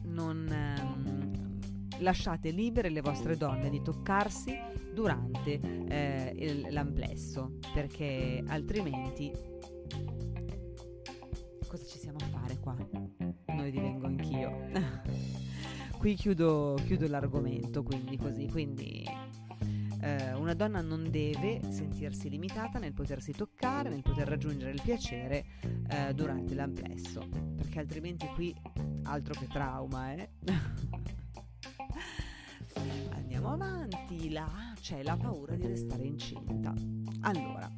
non 0.05 0.49
ehm, 0.49 2.01
lasciate 2.01 2.51
libere 2.51 2.89
le 2.91 3.01
vostre 3.01 3.37
donne 3.37 3.71
di 3.71 3.81
toccarsi 3.83 4.57
durante 4.93 5.61
eh, 5.89 6.67
l'amplesso 6.71 7.59
perché 7.73 8.43
altrimenti 8.47 9.33
cosa 11.75 11.87
ci 11.87 11.99
siamo 11.99 12.19
a 12.21 12.27
fare 12.27 12.57
qua 12.61 12.77
noi 13.47 13.71
divengo 13.73 14.07
anch'io 14.07 14.71
qui 15.99 16.15
chiudo, 16.15 16.79
chiudo 16.85 17.09
l'argomento, 17.09 17.83
quindi 17.83 18.17
così, 18.17 18.47
quindi 18.47 19.05
eh, 20.03 20.35
una 20.35 20.55
donna 20.55 20.83
non 20.83 21.11
deve 21.11 21.63
sentirsi 21.71 22.29
limitata 22.29 22.79
nel 22.79 22.93
potersi 22.93 23.33
toccare, 23.33 23.89
nel 23.89 24.03
poter 24.03 24.29
raggiungere 24.29 24.71
il 24.71 24.83
piacere 24.83 25.47
eh, 25.89 26.13
durante 26.15 26.55
l'amplesso, 26.55 27.27
perché 27.57 27.81
altrimenti 27.81 28.27
qui 28.35 28.55
altro 29.05 29.33
che 29.33 29.47
trauma, 29.49 30.13
eh? 30.13 30.29
Andiamo 33.15 33.51
avanti, 33.51 34.31
là 34.31 34.75
c'è 34.79 35.03
la 35.03 35.17
paura 35.17 35.55
di 35.57 35.67
restare 35.67 36.05
incinta. 36.05 36.73
Allora, 37.23 37.73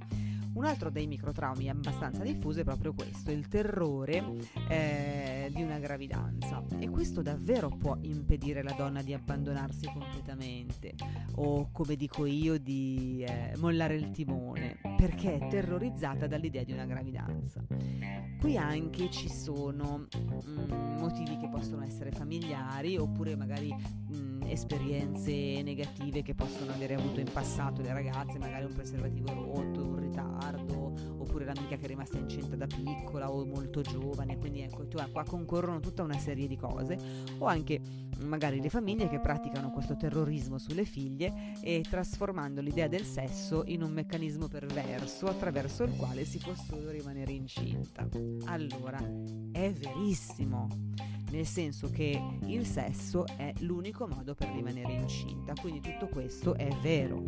un 0.56 0.64
altro 0.64 0.90
dei 0.90 1.06
microtraumi 1.06 1.68
abbastanza 1.68 2.22
diffuso 2.22 2.60
è 2.60 2.64
proprio 2.64 2.94
questo, 2.94 3.30
il 3.30 3.46
terrore 3.46 4.24
eh, 4.68 5.50
di 5.54 5.62
una 5.62 5.78
gravidanza 5.78 6.62
e 6.78 6.88
questo 6.88 7.20
davvero 7.20 7.68
può 7.68 7.96
impedire 8.00 8.60
alla 8.60 8.72
donna 8.72 9.02
di 9.02 9.12
abbandonarsi 9.12 9.86
completamente 9.92 10.94
o 11.36 11.68
come 11.72 11.94
dico 11.96 12.24
io 12.24 12.58
di 12.58 13.24
eh, 13.26 13.52
mollare 13.58 13.96
il 13.96 14.10
timone 14.10 14.78
perché 14.96 15.38
è 15.38 15.48
terrorizzata 15.48 16.26
dall'idea 16.26 16.64
di 16.64 16.72
una 16.72 16.86
gravidanza. 16.86 17.64
Qui 18.40 18.56
anche 18.56 19.10
ci 19.10 19.28
sono 19.28 20.06
mh, 20.10 20.50
mm, 20.50 20.98
motivi 20.98 21.36
che 21.36 21.48
possono 21.48 21.82
essere 21.82 22.10
familiari 22.12 22.96
oppure 22.96 23.34
magari 23.34 23.72
mh, 23.72 24.16
mm, 24.16 24.42
esperienze 24.46 25.62
negative 25.62 26.22
che 26.22 26.34
possono 26.34 26.72
avere 26.72 26.94
avuto 26.94 27.20
in 27.20 27.30
passato 27.32 27.82
le 27.82 27.92
ragazze, 27.92 28.38
magari 28.38 28.64
un 28.64 28.74
preservativo 28.74 29.32
rotto, 29.32 29.84
un 29.84 29.98
ritardo, 29.98 30.45
oppure 30.54 31.44
l'amica 31.44 31.76
che 31.76 31.84
è 31.84 31.86
rimasta 31.86 32.18
incinta 32.18 32.56
da 32.56 32.66
piccola 32.66 33.30
o 33.30 33.44
molto 33.44 33.80
giovane, 33.80 34.38
quindi 34.38 34.60
ecco, 34.60 34.86
qua 35.10 35.24
concorrono 35.24 35.80
tutta 35.80 36.02
una 36.02 36.18
serie 36.18 36.46
di 36.46 36.56
cose, 36.56 36.98
o 37.38 37.46
anche 37.46 37.80
magari 38.20 38.60
le 38.60 38.70
famiglie 38.70 39.08
che 39.08 39.20
praticano 39.20 39.70
questo 39.70 39.96
terrorismo 39.96 40.58
sulle 40.58 40.84
figlie 40.84 41.54
e 41.60 41.84
trasformando 41.88 42.60
l'idea 42.60 42.88
del 42.88 43.04
sesso 43.04 43.64
in 43.66 43.82
un 43.82 43.92
meccanismo 43.92 44.48
perverso 44.48 45.26
attraverso 45.26 45.82
il 45.82 45.96
quale 45.96 46.24
si 46.24 46.38
può 46.38 46.54
solo 46.54 46.90
rimanere 46.90 47.32
incinta. 47.32 48.08
Allora, 48.44 48.98
è 49.52 49.72
verissimo 49.72 50.68
nel 51.30 51.46
senso 51.46 51.90
che 51.90 52.20
il 52.44 52.64
sesso 52.64 53.26
è 53.36 53.52
l'unico 53.60 54.06
modo 54.06 54.34
per 54.34 54.48
rimanere 54.52 54.92
incinta, 54.92 55.54
quindi 55.60 55.80
tutto 55.80 56.08
questo 56.08 56.54
è 56.54 56.68
vero, 56.80 57.22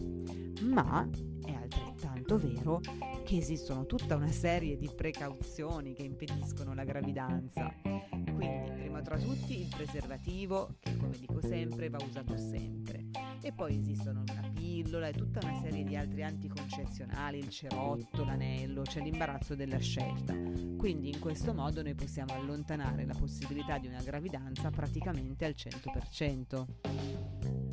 ma 0.63 1.09
è 1.45 1.53
altrettanto 1.53 1.88
vero 2.37 2.80
che 3.25 3.37
esistono 3.37 3.87
tutta 3.87 4.16
una 4.16 4.30
serie 4.30 4.76
di 4.76 4.90
precauzioni 4.94 5.94
che 5.94 6.02
impediscono 6.02 6.75
la 6.75 6.85
gravidanza. 6.85 7.73
Quindi, 7.82 8.70
prima 8.73 9.00
tra 9.00 9.16
tutti, 9.16 9.61
il 9.61 9.68
preservativo, 9.75 10.76
che 10.80 10.97
come 10.97 11.16
dico 11.18 11.40
sempre 11.40 11.88
va 11.88 11.99
usato 12.04 12.37
sempre. 12.37 13.06
E 13.40 13.52
poi 13.52 13.78
esistono 13.78 14.25
una 14.28 14.50
pillola 14.52 15.08
e 15.08 15.12
tutta 15.12 15.40
una 15.42 15.58
serie 15.61 15.85
di 15.85 15.97
altri 15.97 16.23
anticoncezionali, 16.23 17.38
il 17.38 17.49
cerotto, 17.49 18.25
l'anello, 18.25 18.82
c'è 18.82 19.00
l'imbarazzo 19.00 19.54
della 19.54 19.78
scelta. 19.78 20.35
Quindi 20.76 21.08
in 21.08 21.20
questo 21.20 21.54
modo 21.54 21.82
noi 21.82 21.94
possiamo 21.94 22.35
allontanare 22.35 23.06
la 23.06 23.14
possibilità 23.14 23.78
di 23.78 23.87
una 23.87 24.02
gravidanza 24.02 24.70
praticamente 24.70 25.44
al 25.44 25.54
100%. 25.56 27.68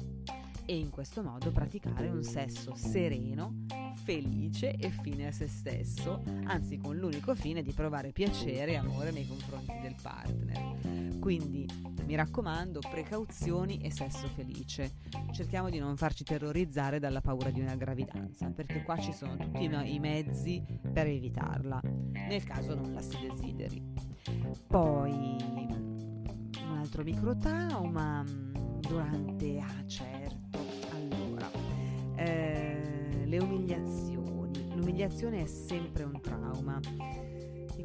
E 0.66 0.78
in 0.78 0.90
questo 0.90 1.22
modo 1.22 1.52
praticare 1.52 2.10
un 2.10 2.24
sesso 2.24 2.74
sereno, 2.76 3.66
felice 4.04 4.74
e 4.74 4.90
fine 4.90 5.28
a 5.28 5.32
se 5.32 5.48
stesso, 5.48 6.24
anzi 6.46 6.78
con 6.78 6.98
l'unico 6.98 7.36
fine 7.36 7.62
di 7.62 7.72
provare 7.72 8.12
piacere 8.12 8.72
e 8.72 8.76
amore 8.76 9.12
nei 9.12 9.28
confronti 9.28 9.74
del 9.82 9.96
partner. 10.02 11.20
Quindi 11.20 11.68
mi 12.06 12.16
raccomando, 12.16 12.80
precauzioni 12.80 13.80
e 13.80 13.92
sesso 13.92 14.28
felice. 14.28 14.96
Cerchiamo 15.32 15.70
di 15.70 15.80
non 15.80 15.98
farci 15.98 16.24
terrorizzare 16.24 17.00
dalla 17.00 17.22
paura 17.22 17.50
di 17.50 17.62
una 17.62 17.76
gravidanza, 17.76 18.50
perché 18.50 18.84
qua 18.84 18.98
ci 18.98 19.14
sono 19.14 19.36
tutti 19.38 19.64
i 19.64 20.00
mezzi 20.00 20.64
per 20.94 21.08
evitarla, 21.08 21.82
nel 21.84 22.44
caso 22.44 22.76
non 22.76 22.94
la 22.94 23.02
si 23.02 23.18
desideri. 23.20 23.84
Poi 24.68 25.12
un 25.12 26.78
altro 26.78 27.04
microtrauma 27.04 28.24
durante... 28.82 29.60
Ah 29.60 30.25
le 33.36 33.40
umiliazioni. 33.40 34.74
L'umiliazione 34.76 35.42
è 35.42 35.46
sempre 35.46 36.04
un 36.04 36.20
trauma 36.22 36.80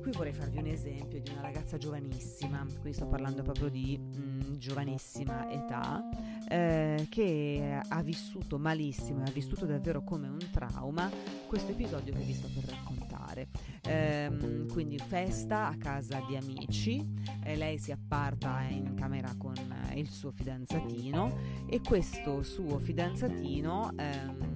qui 0.00 0.12
vorrei 0.12 0.32
farvi 0.32 0.58
un 0.58 0.66
esempio 0.66 1.20
di 1.20 1.30
una 1.30 1.42
ragazza 1.42 1.76
giovanissima, 1.76 2.66
qui 2.80 2.92
sto 2.92 3.06
parlando 3.06 3.42
proprio 3.42 3.68
di 3.68 3.98
mh, 3.98 4.18
mm, 4.18 4.54
giovanissima 4.54 5.50
età, 5.50 6.08
eh, 6.48 7.06
che 7.08 7.80
ha 7.86 8.02
vissuto 8.02 8.58
malissimo 8.58 9.20
e 9.20 9.28
ha 9.28 9.32
vissuto 9.32 9.66
davvero 9.66 10.02
come 10.02 10.26
un 10.26 10.48
trauma 10.50 11.10
questo 11.46 11.72
episodio 11.72 12.12
che 12.14 12.20
vi 12.20 12.32
sto 12.32 12.48
per 12.54 12.64
raccontare. 12.64 13.48
Eh, 13.82 14.66
quindi 14.72 14.98
festa 14.98 15.68
a 15.68 15.76
casa 15.76 16.22
di 16.26 16.36
amici, 16.36 17.06
eh, 17.44 17.56
lei 17.56 17.78
si 17.78 17.92
apparta 17.92 18.62
in 18.62 18.94
camera 18.94 19.34
con 19.36 19.54
il 19.94 20.08
suo 20.08 20.30
fidanzatino 20.30 21.66
e 21.68 21.80
questo 21.80 22.42
suo 22.42 22.78
fidanzatino... 22.78 23.92
Ehm, 23.96 24.49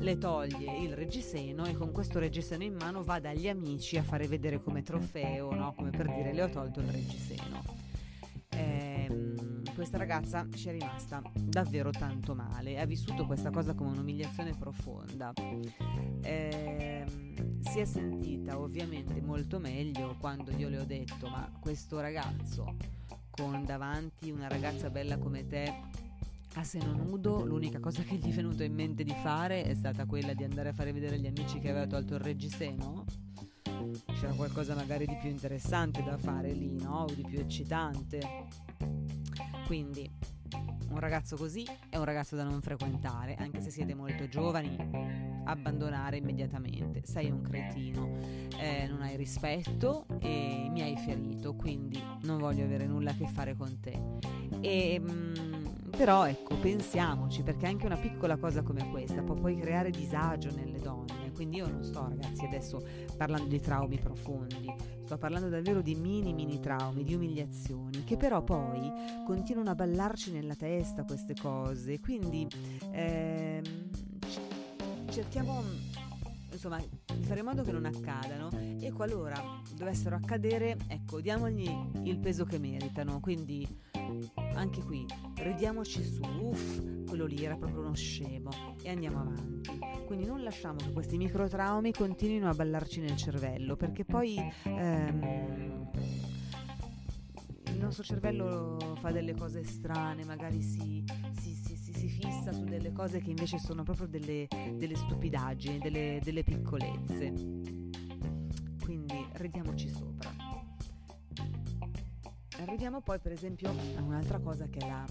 le 0.00 0.16
toglie 0.16 0.78
il 0.78 0.94
reggiseno 0.94 1.66
e 1.66 1.74
con 1.74 1.92
questo 1.92 2.18
reggiseno 2.18 2.62
in 2.62 2.74
mano 2.74 3.02
va 3.02 3.20
dagli 3.20 3.48
amici 3.48 3.98
a 3.98 4.02
fare 4.02 4.26
vedere 4.26 4.62
come 4.62 4.82
trofeo, 4.82 5.52
no? 5.54 5.74
come 5.74 5.90
per 5.90 6.10
dire 6.12 6.32
le 6.32 6.42
ho 6.42 6.48
tolto 6.48 6.80
il 6.80 6.88
reggiseno. 6.88 7.62
Ehm, 8.50 9.62
questa 9.74 9.98
ragazza 9.98 10.46
ci 10.54 10.68
è 10.68 10.72
rimasta 10.72 11.22
davvero 11.34 11.90
tanto 11.90 12.34
male, 12.34 12.80
ha 12.80 12.86
vissuto 12.86 13.26
questa 13.26 13.50
cosa 13.50 13.74
come 13.74 13.90
un'umiliazione 13.90 14.54
profonda. 14.58 15.32
Ehm, 16.22 17.60
si 17.60 17.78
è 17.78 17.84
sentita 17.84 18.58
ovviamente 18.58 19.20
molto 19.20 19.58
meglio 19.58 20.16
quando 20.18 20.50
io 20.52 20.68
le 20.70 20.78
ho 20.78 20.84
detto 20.84 21.28
ma 21.28 21.50
questo 21.60 22.00
ragazzo 22.00 22.74
con 23.30 23.64
davanti 23.64 24.30
una 24.30 24.48
ragazza 24.48 24.88
bella 24.88 25.18
come 25.18 25.46
te 25.46 26.08
a 26.54 26.64
seno 26.64 26.92
nudo 26.92 27.44
l'unica 27.44 27.78
cosa 27.78 28.02
che 28.02 28.16
gli 28.16 28.28
è 28.28 28.34
venuto 28.34 28.62
in 28.62 28.74
mente 28.74 29.04
di 29.04 29.14
fare 29.22 29.62
è 29.62 29.74
stata 29.74 30.04
quella 30.04 30.34
di 30.34 30.42
andare 30.42 30.70
a 30.70 30.72
fare 30.72 30.92
vedere 30.92 31.14
agli 31.14 31.26
amici 31.26 31.60
che 31.60 31.70
aveva 31.70 31.86
tolto 31.86 32.14
il 32.14 32.20
reggiseno? 32.20 33.04
C'era 34.18 34.32
qualcosa 34.32 34.74
magari 34.74 35.06
di 35.06 35.16
più 35.16 35.30
interessante 35.30 36.02
da 36.02 36.18
fare 36.18 36.52
lì, 36.52 36.76
no? 36.80 37.04
O 37.04 37.14
di 37.14 37.22
più 37.22 37.38
eccitante. 37.38 38.20
Quindi 39.66 40.10
un 40.90 40.98
ragazzo 40.98 41.36
così 41.36 41.64
è 41.88 41.96
un 41.96 42.04
ragazzo 42.04 42.34
da 42.34 42.42
non 42.42 42.60
frequentare, 42.60 43.36
anche 43.36 43.60
se 43.60 43.70
siete 43.70 43.94
molto 43.94 44.28
giovani, 44.28 44.76
abbandonare 45.44 46.16
immediatamente. 46.16 47.02
Sei 47.04 47.30
un 47.30 47.42
cretino, 47.42 48.18
eh, 48.58 48.86
non 48.88 49.00
hai 49.02 49.16
rispetto 49.16 50.06
e 50.20 50.66
mi 50.68 50.82
hai 50.82 50.96
ferito, 50.96 51.54
quindi 51.54 52.02
non 52.22 52.38
voglio 52.38 52.64
avere 52.64 52.86
nulla 52.86 53.12
a 53.12 53.14
che 53.14 53.28
fare 53.28 53.54
con 53.54 53.78
te. 53.80 54.18
E 54.60 54.98
mh, 54.98 55.10
mm, 55.10 55.49
però 56.00 56.26
ecco, 56.26 56.56
pensiamoci, 56.56 57.42
perché 57.42 57.66
anche 57.66 57.84
una 57.84 57.98
piccola 57.98 58.38
cosa 58.38 58.62
come 58.62 58.88
questa 58.88 59.20
può 59.20 59.34
poi 59.34 59.54
creare 59.58 59.90
disagio 59.90 60.50
nelle 60.50 60.78
donne. 60.78 61.30
Quindi 61.34 61.58
io 61.58 61.68
non 61.68 61.84
sto 61.84 62.08
ragazzi 62.08 62.46
adesso 62.46 62.82
parlando 63.18 63.48
di 63.48 63.60
traumi 63.60 63.98
profondi, 63.98 64.72
sto 65.04 65.18
parlando 65.18 65.50
davvero 65.50 65.82
di 65.82 65.94
mini 65.96 66.32
mini 66.32 66.58
traumi, 66.58 67.04
di 67.04 67.12
umiliazioni, 67.12 68.02
che 68.04 68.16
però 68.16 68.42
poi 68.42 68.90
continuano 69.26 69.68
a 69.68 69.74
ballarci 69.74 70.32
nella 70.32 70.54
testa 70.54 71.04
queste 71.04 71.34
cose. 71.34 72.00
Quindi 72.00 72.48
ehm, 72.92 73.62
cerchiamo 75.10 75.62
insomma 76.50 76.78
di 76.78 77.24
fare 77.24 77.40
in 77.40 77.44
modo 77.46 77.62
che 77.62 77.72
non 77.72 77.84
accadano 77.84 78.48
e 78.80 78.90
qualora 78.90 79.60
dovessero 79.74 80.16
accadere 80.16 80.78
ecco 80.88 81.20
diamogli 81.20 81.70
il 82.04 82.18
peso 82.18 82.44
che 82.44 82.58
meritano 82.58 83.20
quindi 83.20 83.66
anche 84.54 84.82
qui 84.82 85.06
ridiamoci 85.36 86.02
su, 86.04 86.22
uff, 86.22 87.04
quello 87.06 87.26
lì 87.26 87.44
era 87.44 87.56
proprio 87.56 87.80
uno 87.80 87.94
scemo 87.94 88.50
e 88.82 88.90
andiamo 88.90 89.20
avanti. 89.20 89.78
Quindi 90.06 90.26
non 90.26 90.42
lasciamo 90.42 90.76
che 90.76 90.92
questi 90.92 91.16
microtraumi 91.16 91.92
continuino 91.92 92.48
a 92.48 92.54
ballarci 92.54 93.00
nel 93.00 93.16
cervello, 93.16 93.76
perché 93.76 94.04
poi 94.04 94.36
ehm, 94.64 95.90
il 97.66 97.78
nostro 97.78 98.02
cervello 98.02 98.96
fa 98.98 99.10
delle 99.10 99.34
cose 99.34 99.64
strane, 99.64 100.24
magari 100.24 100.62
si, 100.62 101.04
si, 101.38 101.54
si, 101.54 101.76
si, 101.76 102.08
fissa 102.08 102.52
su 102.52 102.64
delle 102.64 102.92
cose 102.92 103.20
che 103.20 103.30
invece 103.30 103.58
sono 103.58 103.82
proprio 103.82 104.06
delle, 104.06 104.48
delle 104.74 104.96
stupidaggini, 104.96 105.78
delle, 105.78 106.20
delle 106.22 106.42
piccolezze. 106.42 107.32
Quindi 108.82 109.26
ridiamoci 109.32 109.88
sopra. 109.88 110.39
Arriviamo 112.70 113.00
poi 113.00 113.18
per 113.18 113.32
esempio 113.32 113.68
a 113.68 114.00
un'altra 114.00 114.38
cosa 114.38 114.68
che 114.68 114.78
è 114.78 114.86
la 114.86 115.04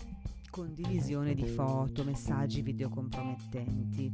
condivisione 0.49 1.33
di 1.33 1.45
foto, 1.45 2.05
messaggi, 2.05 2.61
video 2.61 2.87
compromettenti. 2.87 4.09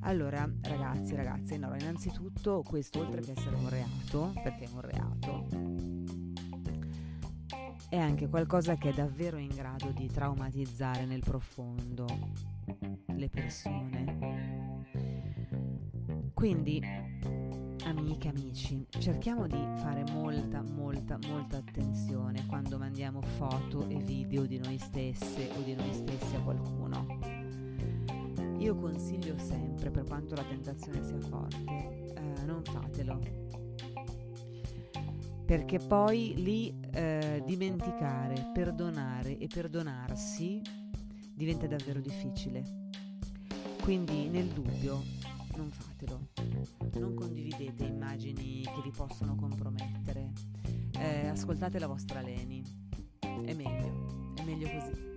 Allora, 0.00 0.46
ragazzi, 0.60 1.14
ragazze, 1.14 1.56
no, 1.56 1.74
innanzitutto 1.74 2.62
questo 2.62 3.00
oltre 3.00 3.22
che 3.22 3.32
essere 3.32 3.56
un 3.56 3.70
reato, 3.70 4.34
perché 4.34 4.64
è 4.64 4.68
un 4.70 4.80
reato, 4.82 5.46
è 7.88 7.96
anche 7.96 8.28
qualcosa 8.28 8.76
che 8.76 8.90
è 8.90 8.92
davvero 8.92 9.38
in 9.38 9.54
grado 9.54 9.90
di 9.90 10.06
traumatizzare 10.06 11.06
nel 11.06 11.22
profondo 11.24 12.06
le 13.06 13.28
persone. 13.30 14.82
Quindi 16.34 16.82
Amiche, 17.86 18.28
amici, 18.28 18.86
cerchiamo 18.98 19.46
di 19.46 19.62
fare 19.76 20.04
molta, 20.10 20.62
molta, 20.62 21.18
molta 21.28 21.58
attenzione 21.58 22.46
quando 22.46 22.78
mandiamo 22.78 23.20
foto 23.20 23.86
e 23.88 23.96
video 23.96 24.46
di 24.46 24.58
noi 24.58 24.78
stesse 24.78 25.50
o 25.54 25.60
di 25.60 25.74
noi 25.74 25.92
stessi 25.92 26.34
a 26.34 26.40
qualcuno. 26.40 27.06
Io 28.58 28.74
consiglio 28.76 29.36
sempre, 29.36 29.90
per 29.90 30.04
quanto 30.04 30.34
la 30.34 30.44
tentazione 30.44 31.04
sia 31.04 31.20
forte, 31.20 32.14
eh, 32.14 32.44
non 32.46 32.62
fatelo. 32.64 33.20
Perché 35.44 35.78
poi 35.78 36.32
lì 36.36 36.74
eh, 36.90 37.42
dimenticare, 37.44 38.50
perdonare 38.54 39.36
e 39.36 39.46
perdonarsi 39.46 40.62
diventa 41.34 41.66
davvero 41.66 42.00
difficile. 42.00 42.88
Quindi 43.82 44.28
nel 44.30 44.46
dubbio 44.46 45.13
non 45.56 45.70
fatelo. 45.70 46.28
Non 46.94 47.14
condividete 47.14 47.84
immagini 47.84 48.62
che 48.62 48.80
vi 48.82 48.90
possono 48.90 49.34
compromettere. 49.34 50.32
Eh, 50.98 51.28
ascoltate 51.28 51.78
la 51.78 51.86
vostra 51.86 52.20
Leni. 52.20 52.62
È 53.18 53.52
meglio, 53.54 54.34
è 54.36 54.42
meglio 54.42 54.68
così. 54.70 55.12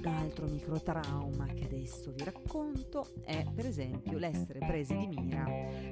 Un 0.00 0.06
altro 0.06 0.46
microtrauma 0.46 1.46
che 1.48 1.64
adesso 1.64 2.12
vi 2.12 2.24
racconto 2.24 3.12
è 3.22 3.44
per 3.54 3.66
esempio 3.66 4.16
l'essere 4.16 4.60
presi 4.60 4.96
di 4.96 5.06
mira 5.08 5.44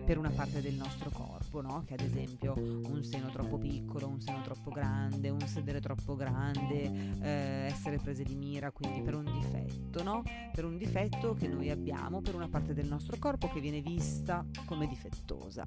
per 0.05 0.17
una 0.17 0.31
parte 0.31 0.63
del 0.63 0.75
nostro 0.75 1.11
corpo, 1.11 1.38
no? 1.55 1.83
che 1.85 1.95
ad 1.95 2.01
esempio 2.01 2.55
un 2.57 3.03
seno 3.03 3.31
troppo 3.31 3.59
piccolo, 3.59 4.07
un 4.07 4.21
seno 4.21 4.43
troppo 4.43 4.71
grande, 4.71 5.31
un 5.31 5.41
sedere 5.41 5.81
troppo 5.81 6.15
grande, 6.15 6.83
eh, 7.21 7.67
essere 7.67 7.99
prese 7.99 8.23
di 8.23 8.35
mira 8.35 8.71
quindi 8.71 9.01
per 9.01 9.15
un 9.15 9.25
difetto, 9.25 10.03
no? 10.03 10.23
per 10.53 10.65
un 10.65 10.77
difetto 10.77 11.35
che 11.35 11.49
noi 11.49 11.71
abbiamo 11.71 12.21
per 12.21 12.35
una 12.35 12.49
parte 12.49 12.75
del 12.75 12.87
nostro 12.87 13.17
corpo 13.19 13.49
che 13.49 13.61
viene 13.61 13.81
vista 13.81 14.45
come 14.67 14.87
difettosa. 14.87 15.65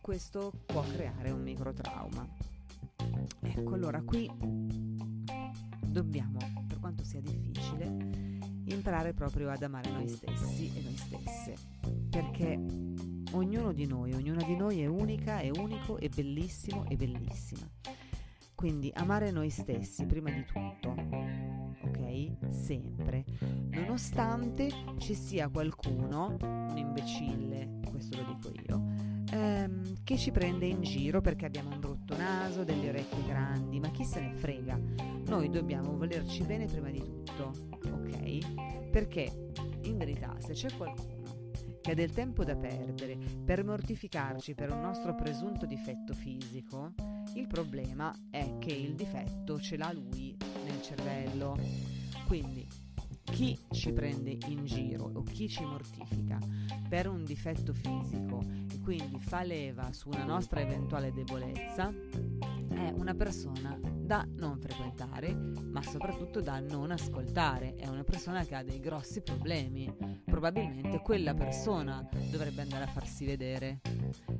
Questo 0.00 0.52
può 0.66 0.82
creare 0.82 1.30
un 1.30 1.42
microtrauma. 1.42 2.26
Ecco, 3.40 3.74
allora 3.74 4.02
qui 4.02 4.30
dobbiamo 5.86 6.38
quanto 6.80 7.04
sia 7.04 7.20
difficile, 7.20 7.84
imparare 8.64 9.12
proprio 9.12 9.50
ad 9.50 9.62
amare 9.62 9.90
noi 9.90 10.08
stessi 10.08 10.72
e 10.74 10.82
noi 10.82 10.96
stesse, 10.96 11.54
perché 12.08 12.58
ognuno 13.32 13.72
di 13.72 13.86
noi, 13.86 14.12
ognuna 14.12 14.42
di 14.42 14.56
noi 14.56 14.80
è 14.80 14.86
unica, 14.86 15.38
è 15.38 15.50
unico, 15.50 15.98
è 15.98 16.08
bellissimo 16.08 16.84
e 16.88 16.96
bellissima. 16.96 17.68
Quindi 18.54 18.90
amare 18.94 19.30
noi 19.30 19.48
stessi 19.48 20.04
prima 20.04 20.30
di 20.30 20.44
tutto, 20.44 20.94
ok? 21.82 22.50
Sempre. 22.50 23.24
Nonostante 23.70 24.68
ci 24.98 25.14
sia 25.14 25.48
qualcuno, 25.48 26.36
un 26.40 26.76
imbecille, 26.76 27.80
questo 27.90 28.18
lo 28.18 28.34
dico 28.34 28.52
io, 28.68 28.84
ehm, 29.32 30.02
che 30.04 30.18
ci 30.18 30.30
prende 30.30 30.66
in 30.66 30.82
giro 30.82 31.22
perché 31.22 31.46
abbiamo 31.46 31.70
un 31.70 31.80
brutto 31.80 32.14
naso, 32.16 32.62
delle 32.64 32.90
orecchie 32.90 33.24
grandi, 33.24 33.80
ma 33.80 33.90
chi 33.90 34.04
se 34.04 34.20
ne 34.20 34.34
frega? 34.34 34.78
Noi 35.26 35.48
dobbiamo 35.48 35.96
volerci 35.96 36.42
bene 36.42 36.66
prima 36.66 36.90
di 36.90 37.02
tutto, 37.02 37.52
ok? 37.70 38.90
Perché 38.90 39.52
in 39.84 39.96
verità 39.96 40.36
se 40.38 40.52
c'è 40.52 40.68
qualcuno 40.76 41.19
che 41.80 41.94
del 41.94 42.12
tempo 42.12 42.44
da 42.44 42.56
perdere 42.56 43.16
per 43.44 43.64
mortificarci 43.64 44.54
per 44.54 44.70
un 44.70 44.80
nostro 44.80 45.14
presunto 45.14 45.66
difetto 45.66 46.12
fisico, 46.12 46.92
il 47.34 47.46
problema 47.46 48.14
è 48.30 48.58
che 48.58 48.72
il 48.72 48.94
difetto 48.94 49.58
ce 49.60 49.76
l'ha 49.76 49.92
lui 49.92 50.36
nel 50.64 50.82
cervello. 50.82 51.56
Quindi 52.26 52.66
chi 53.24 53.58
ci 53.70 53.92
prende 53.92 54.36
in 54.48 54.64
giro 54.64 55.10
o 55.14 55.22
chi 55.22 55.48
ci 55.48 55.64
mortifica 55.64 56.38
per 56.88 57.08
un 57.08 57.24
difetto 57.24 57.72
fisico 57.72 58.42
quindi 58.90 59.20
fa 59.20 59.44
leva 59.44 59.92
su 59.92 60.08
una 60.08 60.24
nostra 60.24 60.60
eventuale 60.60 61.12
debolezza 61.12 61.94
è 62.70 62.90
una 62.92 63.14
persona 63.14 63.78
da 63.80 64.26
non 64.28 64.58
frequentare, 64.58 65.32
ma 65.32 65.80
soprattutto 65.80 66.40
da 66.40 66.58
non 66.58 66.90
ascoltare. 66.90 67.76
È 67.76 67.86
una 67.86 68.02
persona 68.02 68.44
che 68.44 68.56
ha 68.56 68.64
dei 68.64 68.80
grossi 68.80 69.20
problemi. 69.20 69.94
Probabilmente 70.24 71.02
quella 71.02 71.34
persona 71.34 72.04
dovrebbe 72.32 72.62
andare 72.62 72.82
a 72.82 72.88
farsi 72.88 73.24
vedere, 73.24 73.80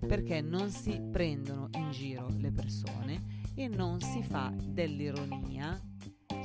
perché 0.04 0.40
non 0.40 0.70
si 0.70 1.00
prendono 1.00 1.68
in 1.74 1.92
giro 1.92 2.26
le 2.36 2.50
persone 2.50 3.22
e 3.54 3.68
non 3.68 4.00
si 4.00 4.20
fa 4.24 4.52
dell'ironia 4.56 5.80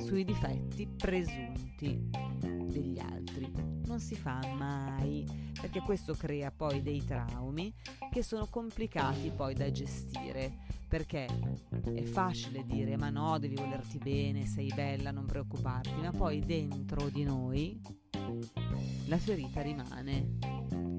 sui 0.05 0.23
difetti 0.23 0.87
presunti 0.87 2.09
degli 2.39 2.99
altri. 2.99 3.51
Non 3.87 3.99
si 3.99 4.15
fa 4.15 4.39
mai, 4.55 5.25
perché 5.59 5.81
questo 5.81 6.13
crea 6.13 6.51
poi 6.51 6.83
dei 6.83 7.03
traumi 7.03 7.73
che 8.11 8.21
sono 8.21 8.45
complicati 8.47 9.31
poi 9.35 9.55
da 9.55 9.71
gestire, 9.71 10.59
perché 10.87 11.25
è 11.95 12.03
facile 12.03 12.63
dire 12.65 12.97
ma 12.97 13.09
no, 13.09 13.39
devi 13.39 13.55
volerti 13.55 13.97
bene, 13.97 14.45
sei 14.45 14.71
bella, 14.75 15.09
non 15.09 15.25
preoccuparti, 15.25 15.95
ma 16.01 16.11
poi 16.11 16.39
dentro 16.39 17.09
di 17.09 17.23
noi 17.23 17.81
la 19.07 19.17
ferita 19.17 19.61
rimane. 19.61 20.37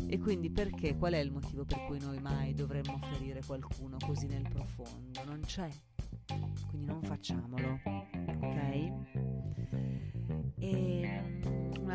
E 0.09 0.19
quindi 0.19 0.51
perché? 0.51 0.97
Qual 0.97 1.12
è 1.12 1.19
il 1.19 1.31
motivo 1.31 1.64
per 1.64 1.85
cui 1.87 2.01
noi 2.01 2.19
mai 2.21 2.55
dovremmo 2.55 2.99
ferire 3.03 3.42
qualcuno 3.45 3.97
così 4.05 4.27
nel 4.27 4.49
profondo? 4.49 5.25
Non 5.25 5.40
c'è. 5.45 5.69
Quindi 6.69 6.87
non 6.87 7.03
facciamolo, 7.03 7.81
ok? 7.85 8.86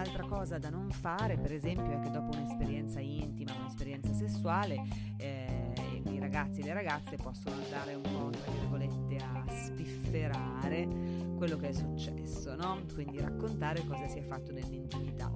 Un'altra 0.02 0.26
cosa 0.26 0.58
da 0.58 0.72
non 0.72 0.90
fare, 0.90 1.38
per 1.38 1.54
esempio, 1.54 1.92
è 1.92 2.00
che 2.00 2.10
dopo 2.10 2.36
un'esperienza 2.36 3.00
intima, 3.00 3.54
un'esperienza 3.60 4.12
sessuale, 4.14 4.82
eh, 5.18 6.02
i 6.10 6.18
ragazzi 6.18 6.62
e 6.62 6.64
le 6.64 6.74
ragazze 6.74 7.18
possono 7.18 7.56
andare 7.56 7.94
un 7.94 8.02
po', 8.02 8.30
tra 8.32 8.52
virgolette, 8.52 9.18
a 9.18 9.46
spifferare 9.48 10.88
quello 11.36 11.56
che 11.58 11.70
è 11.70 11.74
successo, 11.74 12.56
no? 12.56 12.82
Quindi 12.92 13.20
raccontare 13.20 13.86
cosa 13.86 14.08
si 14.08 14.18
è 14.18 14.24
fatto 14.24 14.52
nell'intimità. 14.52 15.32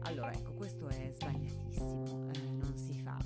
Allora, 0.00 0.32
ecco, 0.32 0.52
questo 0.54 0.88
è 0.88 1.10
sbagliatissimo, 1.12 2.30
eh, 2.32 2.50
non 2.58 2.72
si 2.76 2.94
fa. 2.94 3.16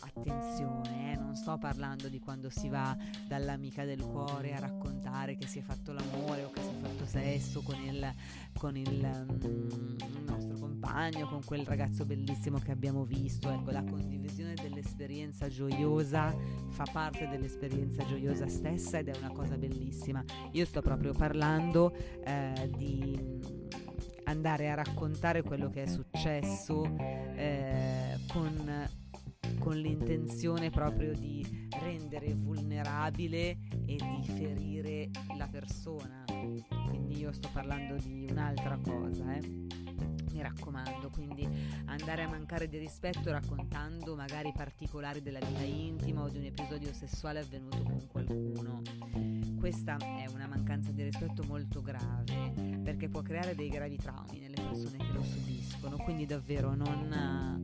Attenzione, 0.00 1.03
non 1.34 1.42
sto 1.42 1.58
parlando 1.58 2.08
di 2.08 2.20
quando 2.20 2.48
si 2.48 2.68
va 2.68 2.96
dall'amica 3.26 3.84
del 3.84 4.00
cuore 4.00 4.54
a 4.54 4.60
raccontare 4.60 5.34
che 5.34 5.48
si 5.48 5.58
è 5.58 5.62
fatto 5.62 5.92
l'amore 5.92 6.44
o 6.44 6.50
che 6.52 6.60
si 6.60 6.68
è 6.68 6.80
fatto 6.80 7.06
sesso 7.06 7.60
con 7.62 7.74
il, 7.82 8.14
con 8.56 8.76
il, 8.76 9.02
um, 9.02 9.96
nostro 10.26 10.56
compagno, 10.56 11.26
con 11.26 11.42
quel 11.44 11.66
ragazzo 11.66 12.04
bellissimo 12.04 12.60
che 12.60 12.70
abbiamo 12.70 13.02
visto. 13.04 13.50
Ecco, 13.50 13.72
la 13.72 13.82
condivisione 13.82 14.54
dell'esperienza 14.54 15.48
gioiosa 15.48 16.32
fa 16.68 16.86
parte 16.92 17.26
dell'esperienza 17.26 18.06
gioiosa 18.06 18.46
stessa 18.46 18.98
ed 18.98 19.08
è 19.08 19.18
una 19.18 19.32
cosa 19.32 19.56
bellissima. 19.56 20.22
Io 20.52 20.64
sto 20.64 20.82
proprio 20.82 21.12
parlando 21.14 21.92
eh, 22.24 22.70
di 22.76 23.40
andare 24.24 24.70
a 24.70 24.74
raccontare 24.74 25.42
quello 25.42 25.68
che 25.68 25.82
è 25.82 25.86
successo 25.86 26.84
eh, 27.34 28.20
con, 28.28 29.02
con 29.64 29.76
l'intenzione 29.78 30.68
proprio 30.68 31.14
di 31.14 31.68
rendere 31.80 32.34
vulnerabile 32.34 33.56
e 33.86 33.96
di 33.96 34.22
ferire 34.26 35.08
la 35.38 35.48
persona. 35.48 36.24
Quindi 36.88 37.18
io 37.18 37.32
sto 37.32 37.48
parlando 37.50 37.96
di 37.96 38.26
un'altra 38.30 38.78
cosa, 38.82 39.34
eh 39.34 39.84
mi 40.34 40.42
raccomando, 40.42 41.08
quindi 41.10 41.48
andare 41.86 42.24
a 42.24 42.28
mancare 42.28 42.68
di 42.68 42.76
rispetto 42.76 43.30
raccontando 43.30 44.16
magari 44.16 44.52
particolari 44.52 45.22
della 45.22 45.38
vita 45.38 45.62
intima 45.62 46.22
o 46.22 46.28
di 46.28 46.38
un 46.38 46.44
episodio 46.44 46.92
sessuale 46.92 47.38
avvenuto 47.38 47.82
con 47.84 48.06
qualcuno. 48.08 48.82
Questa 49.58 49.96
è 49.96 50.26
una 50.34 50.48
mancanza 50.48 50.90
di 50.90 51.04
rispetto 51.04 51.44
molto 51.44 51.80
grave 51.80 52.80
perché 52.82 53.08
può 53.08 53.22
creare 53.22 53.54
dei 53.54 53.68
gravi 53.68 53.96
traumi 53.96 54.40
nelle 54.40 54.60
persone 54.60 54.98
che 54.98 55.12
lo 55.12 55.22
subiscono, 55.22 55.96
quindi 55.98 56.26
davvero 56.26 56.74
non... 56.74 57.62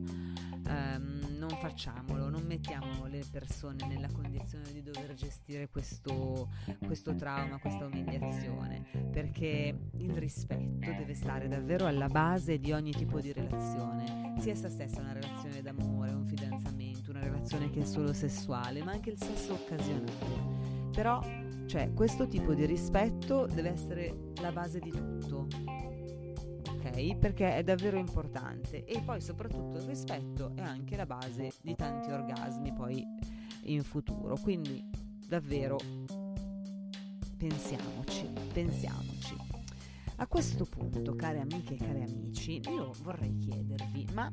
Um, 0.65 1.20
non 1.41 1.57
facciamolo, 1.57 2.29
non 2.29 2.43
mettiamo 2.45 3.07
le 3.07 3.23
persone 3.29 3.87
nella 3.87 4.09
condizione 4.11 4.71
di 4.71 4.83
dover 4.83 5.15
gestire 5.15 5.69
questo, 5.69 6.49
questo 6.85 7.15
trauma, 7.15 7.57
questa 7.57 7.85
umiliazione, 7.85 8.85
perché 9.11 9.75
il 9.93 10.15
rispetto 10.17 10.91
deve 10.91 11.15
stare 11.15 11.47
davvero 11.47 11.87
alla 11.87 12.09
base 12.09 12.59
di 12.59 12.71
ogni 12.71 12.91
tipo 12.91 13.19
di 13.19 13.33
relazione, 13.33 14.35
sia 14.37 14.51
essa 14.51 14.69
stessa 14.69 15.01
una 15.01 15.13
relazione 15.13 15.63
d'amore, 15.63 16.11
un 16.11 16.27
fidanzamento, 16.27 17.09
una 17.09 17.21
relazione 17.21 17.71
che 17.71 17.81
è 17.81 17.85
solo 17.85 18.13
sessuale, 18.13 18.83
ma 18.83 18.91
anche 18.91 19.09
il 19.09 19.17
sesso 19.19 19.53
occasionale. 19.53 20.89
Però, 20.91 21.23
cioè, 21.65 21.91
questo 21.93 22.27
tipo 22.27 22.53
di 22.53 22.65
rispetto 22.65 23.47
deve 23.47 23.71
essere 23.71 24.15
la 24.41 24.51
base 24.51 24.79
di 24.79 24.91
tutto 24.91 25.47
perché 27.19 27.55
è 27.55 27.63
davvero 27.63 27.97
importante 27.97 28.83
e 28.83 29.01
poi 29.01 29.21
soprattutto 29.21 29.77
il 29.77 29.83
rispetto 29.83 30.51
è 30.55 30.61
anche 30.61 30.95
la 30.95 31.05
base 31.05 31.51
di 31.61 31.75
tanti 31.75 32.11
orgasmi 32.11 32.73
poi 32.73 33.05
in 33.63 33.83
futuro. 33.83 34.37
Quindi 34.37 34.83
davvero 35.27 35.77
pensiamoci, 37.37 38.27
pensiamoci. 38.53 39.35
A 40.17 40.27
questo 40.27 40.65
punto, 40.65 41.15
care 41.15 41.39
amiche 41.39 41.73
e 41.73 41.77
cari 41.77 42.03
amici, 42.03 42.61
io 42.69 42.91
vorrei 43.01 43.35
chiedervi, 43.37 44.07
ma 44.13 44.31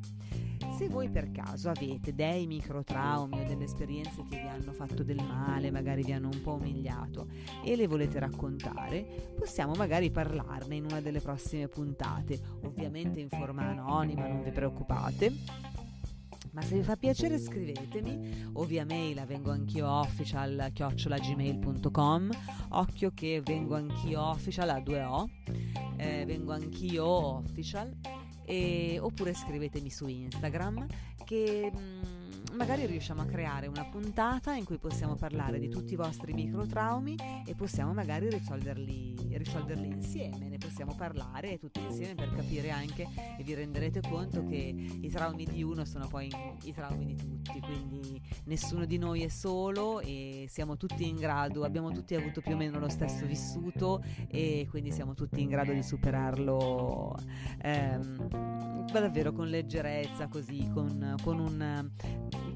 se 0.78 0.88
voi 0.88 1.08
per 1.08 1.32
caso 1.32 1.70
avete 1.70 2.14
dei 2.14 2.46
microtraumi 2.46 3.40
o 3.40 3.44
delle 3.44 3.64
esperienze 3.64 4.22
che 4.30 4.38
vi 4.40 4.46
hanno 4.46 4.70
fatto 4.70 5.02
del 5.02 5.20
male, 5.20 5.72
magari 5.72 6.04
vi 6.04 6.12
hanno 6.12 6.28
un 6.32 6.40
po' 6.40 6.52
umiliato 6.52 7.26
e 7.64 7.74
le 7.74 7.88
volete 7.88 8.20
raccontare, 8.20 9.04
possiamo 9.36 9.74
magari 9.74 10.12
parlarne 10.12 10.76
in 10.76 10.84
una 10.84 11.00
delle 11.00 11.20
prossime 11.20 11.66
puntate, 11.66 12.40
ovviamente 12.62 13.18
in 13.18 13.28
forma 13.28 13.62
anonima, 13.62 14.28
non 14.28 14.40
vi 14.44 14.52
preoccupate. 14.52 15.32
Ma 16.52 16.62
se 16.62 16.76
vi 16.76 16.82
fa 16.82 16.96
piacere 16.96 17.38
scrivetemi. 17.38 18.50
O 18.52 18.64
via 18.64 18.84
mail 18.84 19.18
a 19.18 19.26
vengo 19.26 19.50
anch'io 19.50 19.88
official 19.88 20.70
chiocciolagmail.com 20.72 22.30
occhio 22.70 23.10
che 23.14 23.40
vengo 23.44 23.74
anch'io 23.74 24.22
official 24.22 24.70
a 24.70 24.78
2O 24.78 25.26
eh, 25.96 26.24
vengo 26.24 26.52
anch'io 26.52 27.04
official 27.04 27.94
e, 28.48 28.98
oppure 28.98 29.34
scrivetemi 29.34 29.90
su 29.90 30.06
Instagram 30.06 30.86
che 31.24 31.70
mh, 31.70 31.78
mm, 31.78 32.17
magari 32.58 32.86
riusciamo 32.86 33.22
a 33.22 33.24
creare 33.24 33.68
una 33.68 33.84
puntata 33.84 34.52
in 34.52 34.64
cui 34.64 34.78
possiamo 34.78 35.14
parlare 35.14 35.60
di 35.60 35.68
tutti 35.68 35.92
i 35.92 35.96
vostri 35.96 36.32
microtraumi 36.32 37.14
e 37.46 37.54
possiamo 37.54 37.92
magari 37.92 38.28
risolverli, 38.28 39.14
risolverli 39.30 39.86
insieme, 39.86 40.48
ne 40.48 40.58
possiamo 40.58 40.96
parlare 40.96 41.58
tutti 41.58 41.80
insieme 41.80 42.16
per 42.16 42.34
capire 42.34 42.70
anche 42.70 43.06
e 43.38 43.44
vi 43.44 43.54
renderete 43.54 44.00
conto 44.00 44.44
che 44.44 44.56
i 44.56 45.08
traumi 45.08 45.44
di 45.44 45.62
uno 45.62 45.84
sono 45.84 46.08
poi 46.08 46.28
i 46.64 46.72
traumi 46.72 47.06
di 47.06 47.14
tutti, 47.14 47.60
quindi 47.60 48.20
nessuno 48.46 48.86
di 48.86 48.98
noi 48.98 49.22
è 49.22 49.28
solo 49.28 50.00
e 50.00 50.46
siamo 50.48 50.76
tutti 50.76 51.06
in 51.06 51.14
grado, 51.14 51.62
abbiamo 51.62 51.92
tutti 51.92 52.16
avuto 52.16 52.40
più 52.40 52.54
o 52.54 52.56
meno 52.56 52.80
lo 52.80 52.88
stesso 52.88 53.24
vissuto 53.24 54.02
e 54.26 54.66
quindi 54.68 54.90
siamo 54.90 55.14
tutti 55.14 55.40
in 55.40 55.48
grado 55.48 55.72
di 55.72 55.82
superarlo. 55.84 57.16
Ehm, 57.62 58.86
davvero 58.90 59.32
con 59.32 59.48
leggerezza, 59.48 60.28
così, 60.28 60.68
con, 60.72 61.14
con 61.22 61.38
un 61.38 61.90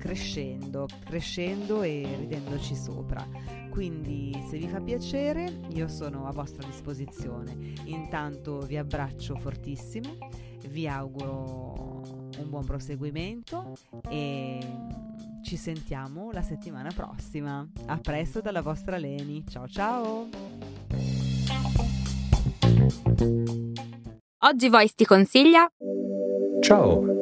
crescendo, 0.03 0.89
crescendo 1.05 1.83
e 1.83 2.05
ridendoci 2.19 2.75
sopra. 2.75 3.25
Quindi 3.71 4.37
se 4.49 4.59
vi 4.59 4.67
fa 4.67 4.81
piacere 4.81 5.61
io 5.75 5.87
sono 5.87 6.27
a 6.27 6.33
vostra 6.33 6.67
disposizione. 6.67 7.73
Intanto 7.85 8.59
vi 8.63 8.77
abbraccio 8.77 9.37
fortissimo, 9.37 10.19
vi 10.67 10.89
auguro 10.89 12.03
un 12.37 12.49
buon 12.49 12.65
proseguimento 12.65 13.77
e 14.11 14.59
ci 15.45 15.57
sentiamo 15.57 16.33
la 16.33 16.43
settimana 16.43 16.91
prossima. 16.93 17.65
A 17.87 17.97
presto 17.99 18.41
dalla 18.41 18.61
vostra 18.61 18.99
Leni. 18.99 19.45
Ciao 19.47 19.69
ciao! 19.69 20.29
Oggi 24.45 24.69
Voice 24.69 24.95
ti 24.97 25.05
consiglia 25.05 25.71
Ciao, 26.61 27.22